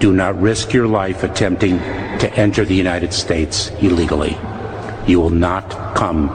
do 0.00 0.12
not 0.12 0.40
risk 0.40 0.72
your 0.72 0.88
life 0.88 1.22
attempting 1.22 1.78
to 2.18 2.32
enter 2.34 2.64
the 2.64 2.74
United 2.74 3.12
States 3.12 3.70
illegally. 3.80 4.36
You 5.06 5.20
will 5.20 5.30
not 5.30 5.94
come 5.94 6.30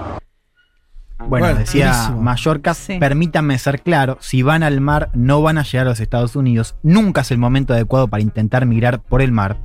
Bueno, 1.27 1.45
Bueno, 1.45 1.59
decía 1.59 1.91
buenísimo. 1.91 2.21
Mallorca, 2.21 2.73
Sí. 2.73 2.97
permítanme 2.97 3.57
ser 3.59 3.81
claro, 3.81 4.17
si 4.21 4.41
van 4.41 4.63
al 4.63 4.79
mar 4.81 5.09
no 5.13 5.41
van 5.41 5.57
a 5.57 5.63
llegar 5.63 5.85
a 5.85 5.89
los 5.89 5.99
Estados 5.99 6.35
Unidos, 6.35 6.75
nunca 6.81 7.21
es 7.21 7.31
el 7.31 7.37
momento 7.37 7.73
adecuado 7.73 8.07
para 8.07 8.23
intentar 8.23 8.65
migrar 8.65 9.01
por 9.01 9.21
el 9.21 9.31
mar. 9.31 9.57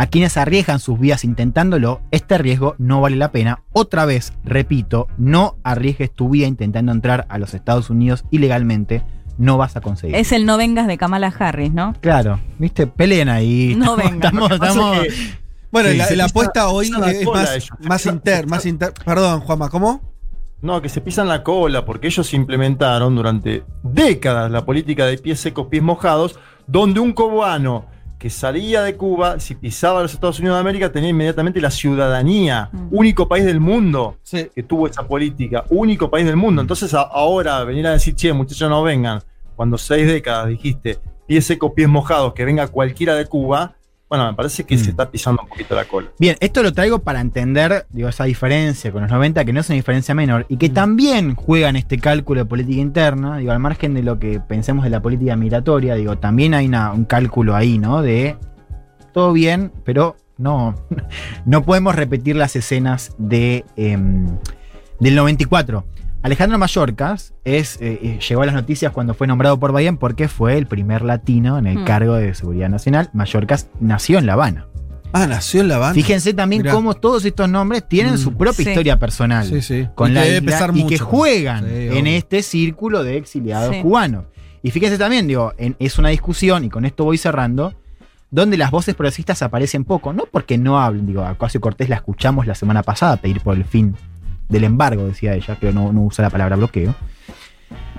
A 0.00 0.06
quienes 0.06 0.36
arriesgan 0.36 0.78
sus 0.78 1.00
vidas 1.00 1.24
intentándolo, 1.24 2.00
este 2.12 2.38
riesgo 2.38 2.76
no 2.78 3.00
vale 3.00 3.16
la 3.16 3.32
pena. 3.32 3.64
Otra 3.72 4.04
vez, 4.04 4.32
repito, 4.44 5.08
no 5.18 5.56
arriesgues 5.64 6.12
tu 6.12 6.28
vida 6.28 6.46
intentando 6.46 6.92
entrar 6.92 7.26
a 7.28 7.36
los 7.36 7.52
Estados 7.52 7.90
Unidos 7.90 8.24
ilegalmente, 8.30 9.02
no 9.38 9.56
vas 9.56 9.74
a 9.74 9.80
conseguir. 9.80 10.14
Es 10.14 10.30
el 10.30 10.46
no 10.46 10.56
vengas 10.56 10.86
de 10.86 10.98
Kamala 10.98 11.34
Harris, 11.36 11.72
¿no? 11.72 11.94
Claro, 12.00 12.38
viste, 12.60 12.86
peleen 12.86 13.28
ahí. 13.28 13.74
No 13.78 13.96
que 13.96 14.04
Bueno, 15.72 15.88
Sí, 15.88 15.96
la, 15.96 16.10
la 16.14 16.24
apuesta 16.26 16.68
hoy 16.68 16.86
es 16.86 17.26
más, 17.26 17.68
más 17.80 18.06
inter, 18.06 18.46
más 18.46 18.66
inter. 18.66 18.92
Perdón, 19.04 19.40
Juanma, 19.40 19.68
¿cómo? 19.68 20.00
No, 20.62 20.80
que 20.80 20.88
se 20.88 21.00
pisan 21.00 21.26
la 21.26 21.42
cola 21.42 21.84
porque 21.84 22.06
ellos 22.06 22.32
implementaron 22.34 23.16
durante 23.16 23.64
décadas 23.82 24.48
la 24.52 24.64
política 24.64 25.06
de 25.06 25.18
pies 25.18 25.40
secos, 25.40 25.66
pies 25.66 25.82
mojados, 25.82 26.38
donde 26.68 27.00
un 27.00 27.12
cubano 27.12 27.86
que 28.18 28.30
salía 28.30 28.82
de 28.82 28.96
Cuba, 28.96 29.38
si 29.38 29.54
pisaba 29.54 30.00
a 30.00 30.02
los 30.02 30.12
Estados 30.12 30.40
Unidos 30.40 30.56
de 30.56 30.60
América, 30.60 30.90
tenía 30.90 31.10
inmediatamente 31.10 31.60
la 31.60 31.70
ciudadanía. 31.70 32.68
Mm. 32.72 32.88
Único 32.90 33.28
país 33.28 33.44
del 33.44 33.60
mundo 33.60 34.16
Sí. 34.22 34.50
que 34.54 34.62
tuvo 34.62 34.88
esa 34.88 35.06
política, 35.06 35.64
único 35.70 36.10
país 36.10 36.26
del 36.26 36.36
mundo. 36.36 36.60
Entonces 36.60 36.92
a- 36.94 37.02
ahora 37.02 37.62
venir 37.64 37.86
a 37.86 37.92
decir, 37.92 38.14
che, 38.16 38.32
muchachos, 38.32 38.68
no 38.68 38.82
vengan, 38.82 39.22
cuando 39.54 39.78
seis 39.78 40.06
décadas 40.06 40.48
dijiste 40.48 40.98
pies 41.26 41.44
secos, 41.46 41.72
pies 41.76 41.88
mojados, 41.88 42.32
que 42.32 42.44
venga 42.44 42.66
cualquiera 42.68 43.14
de 43.14 43.26
Cuba, 43.26 43.74
bueno, 44.08 44.26
me 44.26 44.34
parece 44.34 44.64
que 44.64 44.76
Mm. 44.76 44.78
se 44.78 44.90
está 44.90 45.10
pisando 45.10 45.42
un 45.42 45.48
poquito 45.48 45.74
la 45.74 45.84
cola. 45.84 46.08
Bien, 46.18 46.36
esto 46.40 46.62
lo 46.62 46.72
traigo 46.72 47.00
para 47.00 47.20
entender, 47.20 47.86
digo, 47.90 48.08
esa 48.08 48.24
diferencia 48.24 48.90
con 48.90 49.02
los 49.02 49.10
90, 49.10 49.44
que 49.44 49.52
no 49.52 49.60
es 49.60 49.68
una 49.68 49.76
diferencia 49.76 50.14
menor, 50.14 50.46
y 50.48 50.56
que 50.56 50.68
también 50.70 51.34
juegan 51.34 51.76
este 51.76 51.98
cálculo 51.98 52.40
de 52.40 52.46
política 52.46 52.80
interna, 52.80 53.36
digo, 53.38 53.52
al 53.52 53.58
margen 53.58 53.94
de 53.94 54.02
lo 54.02 54.18
que 54.18 54.40
pensemos 54.40 54.84
de 54.84 54.90
la 54.90 55.02
política 55.02 55.36
migratoria, 55.36 55.94
digo, 55.94 56.16
también 56.18 56.54
hay 56.54 56.66
una- 56.66 56.92
un 56.92 57.04
cálculo 57.04 57.54
ahí, 57.54 57.78
¿no? 57.78 58.00
De 58.02 58.36
todo 59.12 59.32
bien, 59.32 59.72
pero 59.84 60.16
no, 60.38 60.74
no 61.44 61.62
podemos 61.64 61.94
repetir 61.94 62.36
las 62.36 62.56
escenas 62.56 63.14
de, 63.18 63.64
em, 63.76 64.26
del 65.00 65.14
94. 65.16 65.84
Alejandro 66.22 66.58
Mayorkas 66.58 67.32
es, 67.44 67.76
eh, 67.80 67.98
eh, 68.02 68.18
llegó 68.28 68.42
a 68.42 68.46
las 68.46 68.54
noticias 68.54 68.92
cuando 68.92 69.14
fue 69.14 69.26
nombrado 69.26 69.58
por 69.60 69.72
Biden 69.74 69.96
porque 69.96 70.28
fue 70.28 70.58
el 70.58 70.66
primer 70.66 71.02
latino 71.02 71.58
en 71.58 71.66
el 71.66 71.78
Mm. 71.78 71.84
cargo 71.84 72.14
de 72.14 72.34
seguridad 72.34 72.68
nacional. 72.68 73.08
Mayorkas 73.12 73.68
nació 73.80 74.18
en 74.18 74.26
La 74.26 74.32
Habana. 74.32 74.66
Ah, 75.12 75.26
nació 75.26 75.60
en 75.62 75.68
La 75.68 75.76
Habana. 75.76 75.94
Fíjense 75.94 76.34
también 76.34 76.62
Mirá. 76.62 76.74
cómo 76.74 76.94
todos 76.94 77.24
estos 77.24 77.48
nombres 77.48 77.88
tienen 77.88 78.14
Mm. 78.14 78.18
su 78.18 78.36
propia 78.36 78.64
Sí. 78.64 78.68
historia 78.70 78.98
personal 78.98 79.46
Sí, 79.46 79.62
sí. 79.62 79.88
con 79.94 80.10
Y 80.10 80.14
la 80.14 80.26
isla 80.26 80.40
pesar 80.42 80.70
y 80.70 80.82
mucho. 80.82 80.88
que 80.88 80.98
juegan 80.98 81.64
Sí, 81.66 81.70
en 81.98 82.06
este 82.08 82.42
círculo 82.42 83.04
de 83.04 83.16
exiliados 83.16 83.74
Sí. 83.76 83.80
cubanos. 83.82 84.24
Y 84.62 84.70
fíjense 84.72 84.98
también, 84.98 85.28
digo, 85.28 85.52
en- 85.56 85.76
es 85.78 85.98
una 85.98 86.08
discusión, 86.08 86.64
y 86.64 86.68
con 86.68 86.84
esto 86.84 87.04
voy 87.04 87.16
cerrando, 87.16 87.74
donde 88.30 88.58
las 88.58 88.70
voces 88.72 88.94
progresistas 88.96 89.40
aparecen 89.40 89.84
poco, 89.84 90.12
no 90.12 90.24
porque 90.30 90.58
no 90.58 90.78
hablen, 90.80 91.06
digo, 91.06 91.22
a 91.24 91.30
Ocasio 91.32 91.60
Cortés 91.60 91.88
la 91.88 91.94
escuchamos 91.96 92.46
la 92.46 92.54
semana 92.56 92.82
pasada 92.82 93.16
pedir 93.18 93.40
por 93.40 93.56
el 93.56 93.64
fin 93.64 93.94
del 94.48 94.64
embargo, 94.64 95.04
decía 95.06 95.34
ella, 95.34 95.56
pero 95.60 95.72
no, 95.72 95.92
no 95.92 96.02
usa 96.02 96.22
la 96.22 96.30
palabra 96.30 96.56
bloqueo. 96.56 96.94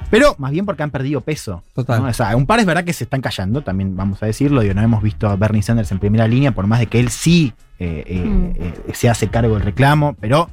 Pero 0.10 0.36
más 0.40 0.52
bien 0.52 0.66
porque 0.66 0.82
han 0.82 0.90
perdido 0.90 1.22
peso. 1.22 1.62
Total. 1.76 2.02
¿no? 2.02 2.10
O 2.10 2.14
sea, 2.14 2.36
un 2.36 2.48
par 2.48 2.60
es 2.60 2.66
verdad 2.66 2.84
que 2.84 2.94
se 2.94 3.04
están 3.04 3.22
callando, 3.22 3.62
también 3.62 3.96
vamos 3.96 4.24
a 4.24 4.26
decirlo. 4.26 4.62
Digo, 4.62 4.74
no 4.74 4.82
hemos 4.82 5.04
visto 5.04 5.28
a 5.30 5.36
Bernie 5.36 5.62
Sanders 5.62 5.92
en 5.92 6.00
primera 6.00 6.28
línea, 6.28 6.52
por 6.52 6.66
más 6.66 6.80
de 6.80 6.88
que 6.88 7.00
él 7.00 7.10
sí 7.10 7.54
eh, 7.80 8.04
eh, 8.08 8.26
Mm. 8.26 8.52
eh, 8.56 8.74
se 8.94 9.08
hace 9.10 9.28
cargo 9.30 9.54
del 9.54 9.64
reclamo, 9.64 10.16
pero 10.20 10.50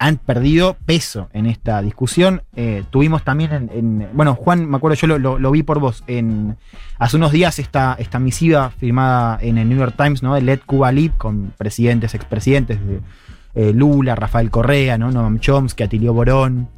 han 0.00 0.16
perdido 0.16 0.76
peso 0.84 1.28
en 1.32 1.46
esta 1.46 1.80
discusión. 1.82 2.42
Eh, 2.56 2.84
tuvimos 2.90 3.22
también 3.24 3.52
en, 3.52 3.70
en- 3.72 4.08
Bueno, 4.12 4.34
Juan, 4.34 4.68
me 4.68 4.76
acuerdo, 4.76 4.96
yo 4.96 5.06
lo, 5.06 5.18
lo- 5.18 5.38
lo 5.38 5.50
vi 5.52 5.62
por 5.62 5.78
vos. 5.78 6.02
En, 6.08 6.56
hace 6.98 7.16
unos 7.16 7.30
días 7.32 7.58
esta, 7.60 7.96
esta 7.98 8.18
misiva 8.18 8.70
firmada 8.70 9.38
en 9.40 9.58
el 9.58 9.68
New 9.68 9.78
York 9.78 9.94
Times, 9.96 10.22
¿no? 10.22 10.36
El 10.36 10.46
Let 10.46 10.60
Cuba 10.66 10.90
Live, 10.92 11.14
con 11.16 11.52
presidentes, 11.56 12.14
expresidentes 12.14 12.84
de 12.86 13.00
eh, 13.58 13.72
Lula, 13.74 14.14
Rafael 14.14 14.50
Correa, 14.50 14.96
¿no? 14.96 15.10
Noam 15.10 15.40
Chomsky, 15.40 15.82
Atilio 15.82 16.14
Borón, 16.14 16.68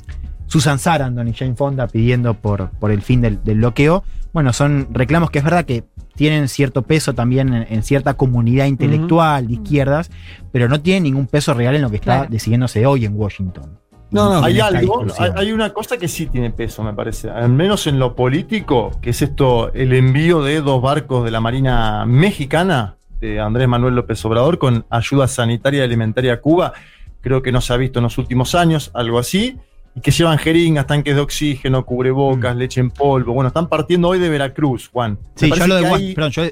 Susan 0.47 0.79
Sarandon 0.79 1.29
y 1.29 1.35
Jane 1.35 1.55
Fonda 1.55 1.87
pidiendo 1.87 2.35
por, 2.35 2.71
por 2.71 2.91
el 2.91 3.03
fin 3.03 3.21
del, 3.21 3.45
del 3.45 3.59
bloqueo. 3.59 4.03
Bueno, 4.33 4.53
son 4.53 4.89
reclamos 4.93 5.31
que 5.31 5.39
es 5.41 5.45
verdad 5.45 5.65
que 5.65 5.85
tienen 6.17 6.49
cierto 6.49 6.83
peso 6.83 7.15
también 7.15 7.53
en, 7.55 7.67
en 7.69 7.83
cierta 7.83 8.15
comunidad 8.15 8.67
intelectual 8.67 9.47
de 9.47 9.55
izquierdas, 9.55 10.11
pero 10.53 10.69
no 10.69 10.81
tienen 10.81 11.03
ningún 11.05 11.27
peso 11.27 11.53
real 11.55 11.75
en 11.77 11.83
lo 11.83 11.91
que 11.91 11.97
está 11.97 12.17
Claro. 12.21 12.31
decidiéndose 12.31 12.87
hoy 12.87 13.05
en 13.05 13.15
Washington. 13.17 13.79
No, 14.11 14.29
no. 14.41 14.45
Hay 14.45 14.59
algo, 14.59 15.07
hay 15.37 15.53
una 15.53 15.73
cosa 15.73 15.97
que 15.97 16.09
sí 16.09 16.27
tiene 16.27 16.51
peso, 16.51 16.83
me 16.83 16.93
parece, 16.93 17.31
al 17.31 17.49
menos 17.51 17.87
en 17.87 17.99
lo 18.01 18.17
político, 18.17 18.91
que 19.01 19.11
es 19.11 19.23
esto, 19.23 19.73
el 19.73 19.93
envío 19.93 20.43
de 20.43 20.61
dos 20.63 20.83
barcos 20.83 21.25
de 21.25 21.31
la 21.31 21.41
Marina 21.41 22.05
Mexicana, 22.07 22.97
de 23.21 23.39
Andrés 23.41 23.69
Manuel 23.69 23.95
López 23.95 24.25
Obrador, 24.25 24.59
con 24.59 24.85
ayuda 24.91 25.29
sanitaria 25.29 25.81
y 25.81 25.85
alimentaria 25.85 26.35
a 26.35 26.41
Cuba. 26.41 26.73
Creo 27.21 27.43
que 27.43 27.53
no 27.53 27.61
se 27.61 27.73
ha 27.73 27.77
visto 27.77 27.99
en 27.99 28.05
los 28.05 28.17
últimos 28.19 28.55
años, 28.55 28.91
algo 28.95 29.19
así, 29.19 29.59
y 29.95 30.01
que 30.01 30.11
llevan 30.11 30.39
jeringas, 30.39 30.87
tanques 30.87 31.15
de 31.15 31.21
oxígeno, 31.21 31.85
cubrebocas, 31.85 32.57
leche 32.57 32.81
en 32.81 32.91
polvo. 32.91 33.35
Bueno, 33.35 33.49
están 33.49 33.69
partiendo 33.69 34.09
hoy 34.09 34.19
de 34.19 34.29
Veracruz, 34.31 34.89
Juan. 34.89 35.19
Me 35.23 35.49
Sí, 35.49 35.53
yo 35.55 35.63
hablo 35.63 35.75
de, 35.77 35.87
hay- 35.87 36.15
perdón, 36.15 36.31
yo, 36.31 36.45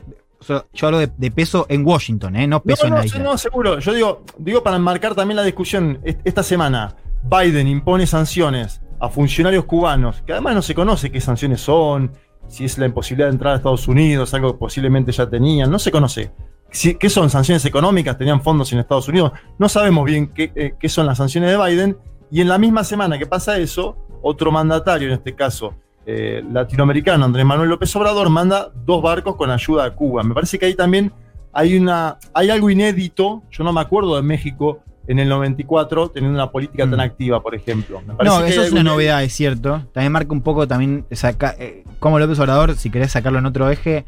yo- 0.47 0.67
yo 0.73 0.87
hablo 0.87 0.99
de, 0.99 1.11
de 1.17 1.31
peso 1.31 1.65
en 1.69 1.87
Washington, 1.87 2.37
¿eh? 2.37 2.47
no 2.47 2.63
peso 2.63 2.83
no, 2.85 2.89
en 2.89 2.91
no, 2.91 2.97
la 2.97 3.03
sí, 3.03 3.09
isla. 3.09 3.23
no, 3.23 3.39
seguro. 3.39 3.79
Yo 3.79 3.95
digo, 3.95 4.25
digo 4.39 4.63
para 4.63 4.77
enmarcar 4.77 5.15
también 5.15 5.37
la 5.37 5.45
discusión 5.45 6.01
est- 6.05 6.21
esta 6.25 6.43
semana. 6.43 6.95
Biden 7.23 7.67
impone 7.67 8.07
sanciones 8.07 8.81
a 9.01 9.09
funcionarios 9.09 9.65
cubanos, 9.65 10.23
que 10.27 10.33
además 10.33 10.55
no 10.55 10.63
se 10.63 10.75
conoce 10.75 11.11
qué 11.11 11.21
sanciones 11.21 11.61
son, 11.61 12.13
si 12.49 12.65
es 12.65 12.77
la 12.79 12.87
imposibilidad 12.87 13.29
de 13.29 13.33
entrar 13.35 13.53
a 13.55 13.57
Estados 13.57 13.87
Unidos, 13.89 14.33
algo 14.35 14.53
que 14.53 14.59
posiblemente 14.59 15.13
ya 15.13 15.29
tenían, 15.29 15.71
no 15.71 15.79
se 15.79 15.91
conoce. 15.91 16.31
¿Qué 16.71 17.09
son 17.09 17.31
sanciones 17.31 17.65
económicas? 17.65 18.19
¿Tenían 18.19 18.43
fondos 18.43 18.73
en 18.73 18.79
Estados 18.79 19.09
Unidos? 19.09 19.33
No 19.59 19.69
sabemos 19.69 20.05
bien 20.05 20.29
qué, 20.35 20.53
eh, 20.55 20.75
qué 20.79 20.89
son 20.89 21.07
las 21.07 21.19
sanciones 21.19 21.51
de 21.51 21.57
Biden. 21.57 21.97
Y 22.31 22.43
en 22.43 22.49
la 22.49 22.59
misma 22.59 22.85
semana 22.85 23.19
que 23.19 23.27
pasa 23.27 23.57
eso, 23.59 23.97
otro 24.23 24.53
mandatario, 24.53 25.09
en 25.09 25.15
este 25.15 25.35
caso 25.35 25.75
eh, 26.05 26.43
latinoamericano, 26.53 27.25
Andrés 27.25 27.47
Manuel 27.47 27.71
López 27.71 27.95
Obrador, 27.97 28.29
manda 28.29 28.71
dos 28.85 29.03
barcos 29.03 29.37
con 29.37 29.51
ayuda 29.51 29.85
a 29.85 29.95
Cuba. 29.95 30.23
Me 30.23 30.35
parece 30.35 30.59
que 30.59 30.67
ahí 30.67 30.75
también 30.75 31.11
hay, 31.53 31.77
una, 31.79 32.19
hay 32.35 32.51
algo 32.51 32.69
inédito. 32.69 33.43
Yo 33.51 33.65
no 33.65 33.73
me 33.73 33.81
acuerdo 33.81 34.17
de 34.17 34.23
México 34.23 34.81
en 35.07 35.19
el 35.19 35.29
94 35.31 36.11
teniendo 36.11 36.37
una 36.37 36.51
política 36.51 36.85
tan 36.85 36.99
Mm. 36.99 37.01
activa, 37.01 37.43
por 37.43 37.55
ejemplo. 37.55 38.03
Me 38.07 38.25
No, 38.25 38.45
eso 38.45 38.63
es 38.63 38.73
una 38.73 38.83
novedad, 38.83 39.23
es 39.25 39.33
cierto. 39.33 39.87
También 39.93 40.13
marca 40.13 40.33
un 40.33 40.43
poco 40.43 40.69
también 40.69 41.07
saca, 41.13 41.55
eh, 41.59 41.83
como 41.99 42.19
López 42.19 42.39
Obrador, 42.41 42.75
si 42.77 42.91
querés 42.91 43.13
sacarlo 43.13 43.39
en 43.39 43.47
otro 43.47 43.71
eje, 43.71 44.05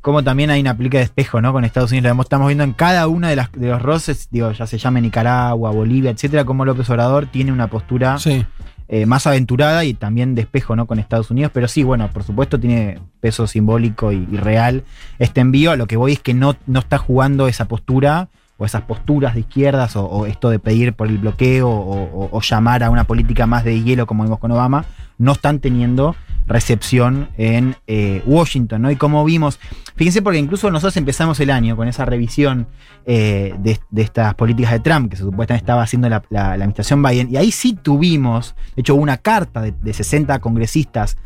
como 0.00 0.22
también 0.24 0.50
hay 0.50 0.60
una 0.60 0.76
plica 0.76 0.98
de 0.98 1.04
espejo, 1.04 1.40
¿no? 1.40 1.52
Con 1.52 1.64
Estados 1.64 1.90
Unidos. 1.92 2.14
Lo 2.16 2.22
estamos 2.22 2.46
viendo 2.48 2.64
en 2.64 2.72
cada 2.72 3.06
uno 3.08 3.28
de, 3.28 3.36
las, 3.36 3.52
de 3.52 3.68
los 3.68 3.82
roces, 3.82 4.28
digo, 4.30 4.50
ya 4.52 4.66
se 4.66 4.78
llame 4.78 5.00
Nicaragua, 5.00 5.70
Bolivia, 5.70 6.10
etcétera, 6.10 6.44
como 6.44 6.64
López 6.64 6.88
Obrador 6.90 7.26
tiene 7.26 7.52
una 7.52 7.66
postura 7.68 8.18
Sí. 8.18 8.44
eh, 8.88 9.06
más 9.06 9.26
aventurada 9.26 9.84
y 9.84 9.94
también 9.94 10.34
de 10.34 10.42
espejo, 10.42 10.74
¿no? 10.74 10.86
Con 10.86 10.98
Estados 10.98 11.30
Unidos. 11.30 11.50
Pero 11.54 11.68
sí, 11.68 11.82
bueno, 11.82 12.08
por 12.12 12.22
supuesto 12.24 12.58
tiene 12.58 12.98
peso 13.20 13.46
simbólico 13.46 14.10
y, 14.12 14.26
y 14.30 14.36
real 14.36 14.84
este 15.18 15.40
envío. 15.40 15.70
A 15.72 15.76
lo 15.76 15.86
que 15.86 15.96
voy 15.96 16.12
es 16.12 16.20
que 16.20 16.34
no, 16.34 16.56
no 16.66 16.78
está 16.80 16.98
jugando 16.98 17.46
esa 17.46 17.66
postura 17.66 18.28
o 18.56 18.64
esas 18.66 18.82
posturas 18.82 19.34
de 19.34 19.40
izquierdas 19.40 19.96
o, 19.96 20.04
o 20.04 20.26
esto 20.26 20.50
de 20.50 20.58
pedir 20.58 20.92
por 20.92 21.08
el 21.08 21.16
bloqueo 21.18 21.68
o, 21.68 22.02
o- 22.02 22.28
o 22.30 22.40
llamar 22.42 22.82
a 22.84 22.90
una 22.90 23.04
política 23.04 23.46
más 23.46 23.64
de 23.64 23.82
hielo 23.82 24.06
como 24.06 24.22
vimos 24.24 24.38
con 24.38 24.50
Obama, 24.52 24.84
no 25.16 25.32
están 25.32 25.60
teniendo 25.60 26.14
recepción 26.50 27.30
en 27.38 27.76
eh, 27.86 28.22
Washington, 28.26 28.82
¿no? 28.82 28.90
Y 28.90 28.96
como 28.96 29.24
vimos, 29.24 29.58
fíjense 29.96 30.20
porque 30.20 30.38
incluso 30.38 30.70
nosotros 30.70 30.96
empezamos 30.98 31.40
el 31.40 31.50
año 31.50 31.76
con 31.76 31.88
esa 31.88 32.04
revisión 32.04 32.66
eh, 33.06 33.54
de, 33.60 33.78
de 33.90 34.02
estas 34.02 34.34
políticas 34.34 34.72
de 34.72 34.80
Trump 34.80 35.10
que 35.10 35.16
se 35.16 35.22
supuestamente 35.22 35.62
estaba 35.62 35.82
haciendo 35.82 36.08
la, 36.08 36.22
la- 36.28 36.48
la 36.48 36.54
administración 36.54 37.02
Biden, 37.02 37.28
y 37.30 37.36
ahí 37.38 37.50
sí 37.52 37.72
tuvimos, 37.74 38.54
de 38.76 38.80
hecho, 38.82 38.94
una 38.94 39.16
carta 39.16 39.62
de, 39.62 39.72
de 39.80 39.92
60 39.94 40.38
congresistas 40.40 41.16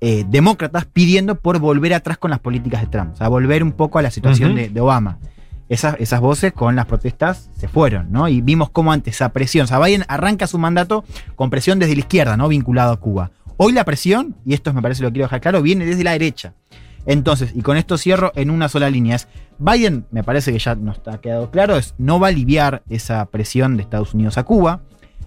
eh, 0.00 0.24
demócratas 0.28 0.84
pidiendo 0.86 1.34
por 1.34 1.58
volver 1.58 1.92
atrás 1.92 2.16
con 2.18 2.30
las 2.30 2.38
políticas 2.38 2.80
de 2.80 2.86
Trump, 2.86 3.14
o 3.14 3.16
sea, 3.16 3.28
volver 3.28 3.62
un 3.64 3.72
poco 3.72 3.98
a 3.98 4.02
la 4.02 4.10
situación 4.12 4.54
de, 4.54 4.68
de 4.70 4.80
Obama. 4.80 5.18
Esas, 5.68 5.96
esas 5.98 6.20
voces 6.20 6.54
con 6.54 6.76
las 6.76 6.86
protestas 6.86 7.50
se 7.58 7.68
fueron, 7.68 8.10
¿no? 8.10 8.26
Y 8.28 8.40
vimos 8.40 8.70
cómo 8.70 8.90
ante 8.90 9.10
esa 9.10 9.28
presión, 9.34 9.64
o 9.64 9.66
sea, 9.66 9.78
Biden 9.78 10.04
arranca 10.08 10.46
su 10.46 10.56
mandato 10.56 11.04
con 11.36 11.50
presión 11.50 11.78
desde 11.78 11.92
la 11.94 11.98
izquierda, 12.00 12.38
¿no? 12.38 12.48
Vinculado 12.48 12.92
a 12.92 12.96
Cuba. 12.98 13.32
Hoy 13.60 13.72
la 13.72 13.84
presión, 13.84 14.36
y 14.46 14.54
esto 14.54 14.72
me 14.72 14.80
parece 14.80 15.02
lo 15.02 15.10
quiero 15.10 15.24
dejar 15.24 15.40
claro, 15.40 15.62
viene 15.62 15.84
desde 15.84 16.04
la 16.04 16.12
derecha. 16.12 16.54
Entonces, 17.06 17.50
y 17.56 17.62
con 17.62 17.76
esto 17.76 17.98
cierro 17.98 18.30
en 18.36 18.50
una 18.50 18.68
sola 18.68 18.88
línea, 18.88 19.16
es 19.16 19.26
Biden, 19.58 20.06
me 20.12 20.22
parece 20.22 20.52
que 20.52 20.60
ya 20.60 20.76
nos 20.76 20.98
está 20.98 21.20
quedado 21.20 21.50
claro, 21.50 21.76
es 21.76 21.96
no 21.98 22.20
va 22.20 22.28
a 22.28 22.30
aliviar 22.30 22.84
esa 22.88 23.26
presión 23.26 23.76
de 23.76 23.82
Estados 23.82 24.14
Unidos 24.14 24.38
a 24.38 24.44
Cuba. 24.44 24.82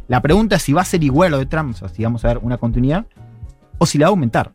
La 0.07 0.21
pregunta 0.21 0.55
es 0.55 0.61
si 0.61 0.71
va 0.71 0.81
a 0.81 0.85
ser 0.85 1.03
igual 1.03 1.31
lo 1.31 1.39
de 1.39 1.45
Trump, 1.45 1.75
o 1.75 1.77
sea, 1.77 1.89
si 1.89 2.03
vamos 2.03 2.23
a 2.23 2.29
ver 2.29 2.37
una 2.37 2.57
continuidad, 2.57 3.05
o 3.77 3.85
si 3.85 3.97
la 3.97 4.05
va 4.05 4.09
a 4.09 4.11
aumentar. 4.11 4.53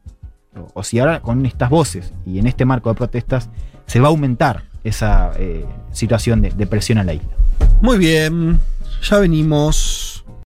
O, 0.56 0.70
o 0.72 0.82
si 0.82 0.98
ahora 0.98 1.20
con 1.20 1.44
estas 1.44 1.68
voces 1.68 2.14
y 2.24 2.38
en 2.38 2.46
este 2.46 2.64
marco 2.64 2.88
de 2.88 2.94
protestas 2.94 3.50
se 3.84 4.00
va 4.00 4.06
a 4.06 4.10
aumentar 4.10 4.62
esa 4.84 5.32
eh, 5.36 5.66
situación 5.92 6.40
de, 6.40 6.50
de 6.50 6.66
presión 6.66 6.96
a 6.96 7.04
la 7.04 7.12
isla. 7.12 7.28
Muy 7.82 7.98
bien. 7.98 8.58
Ya 9.02 9.18
venimos. 9.18 10.05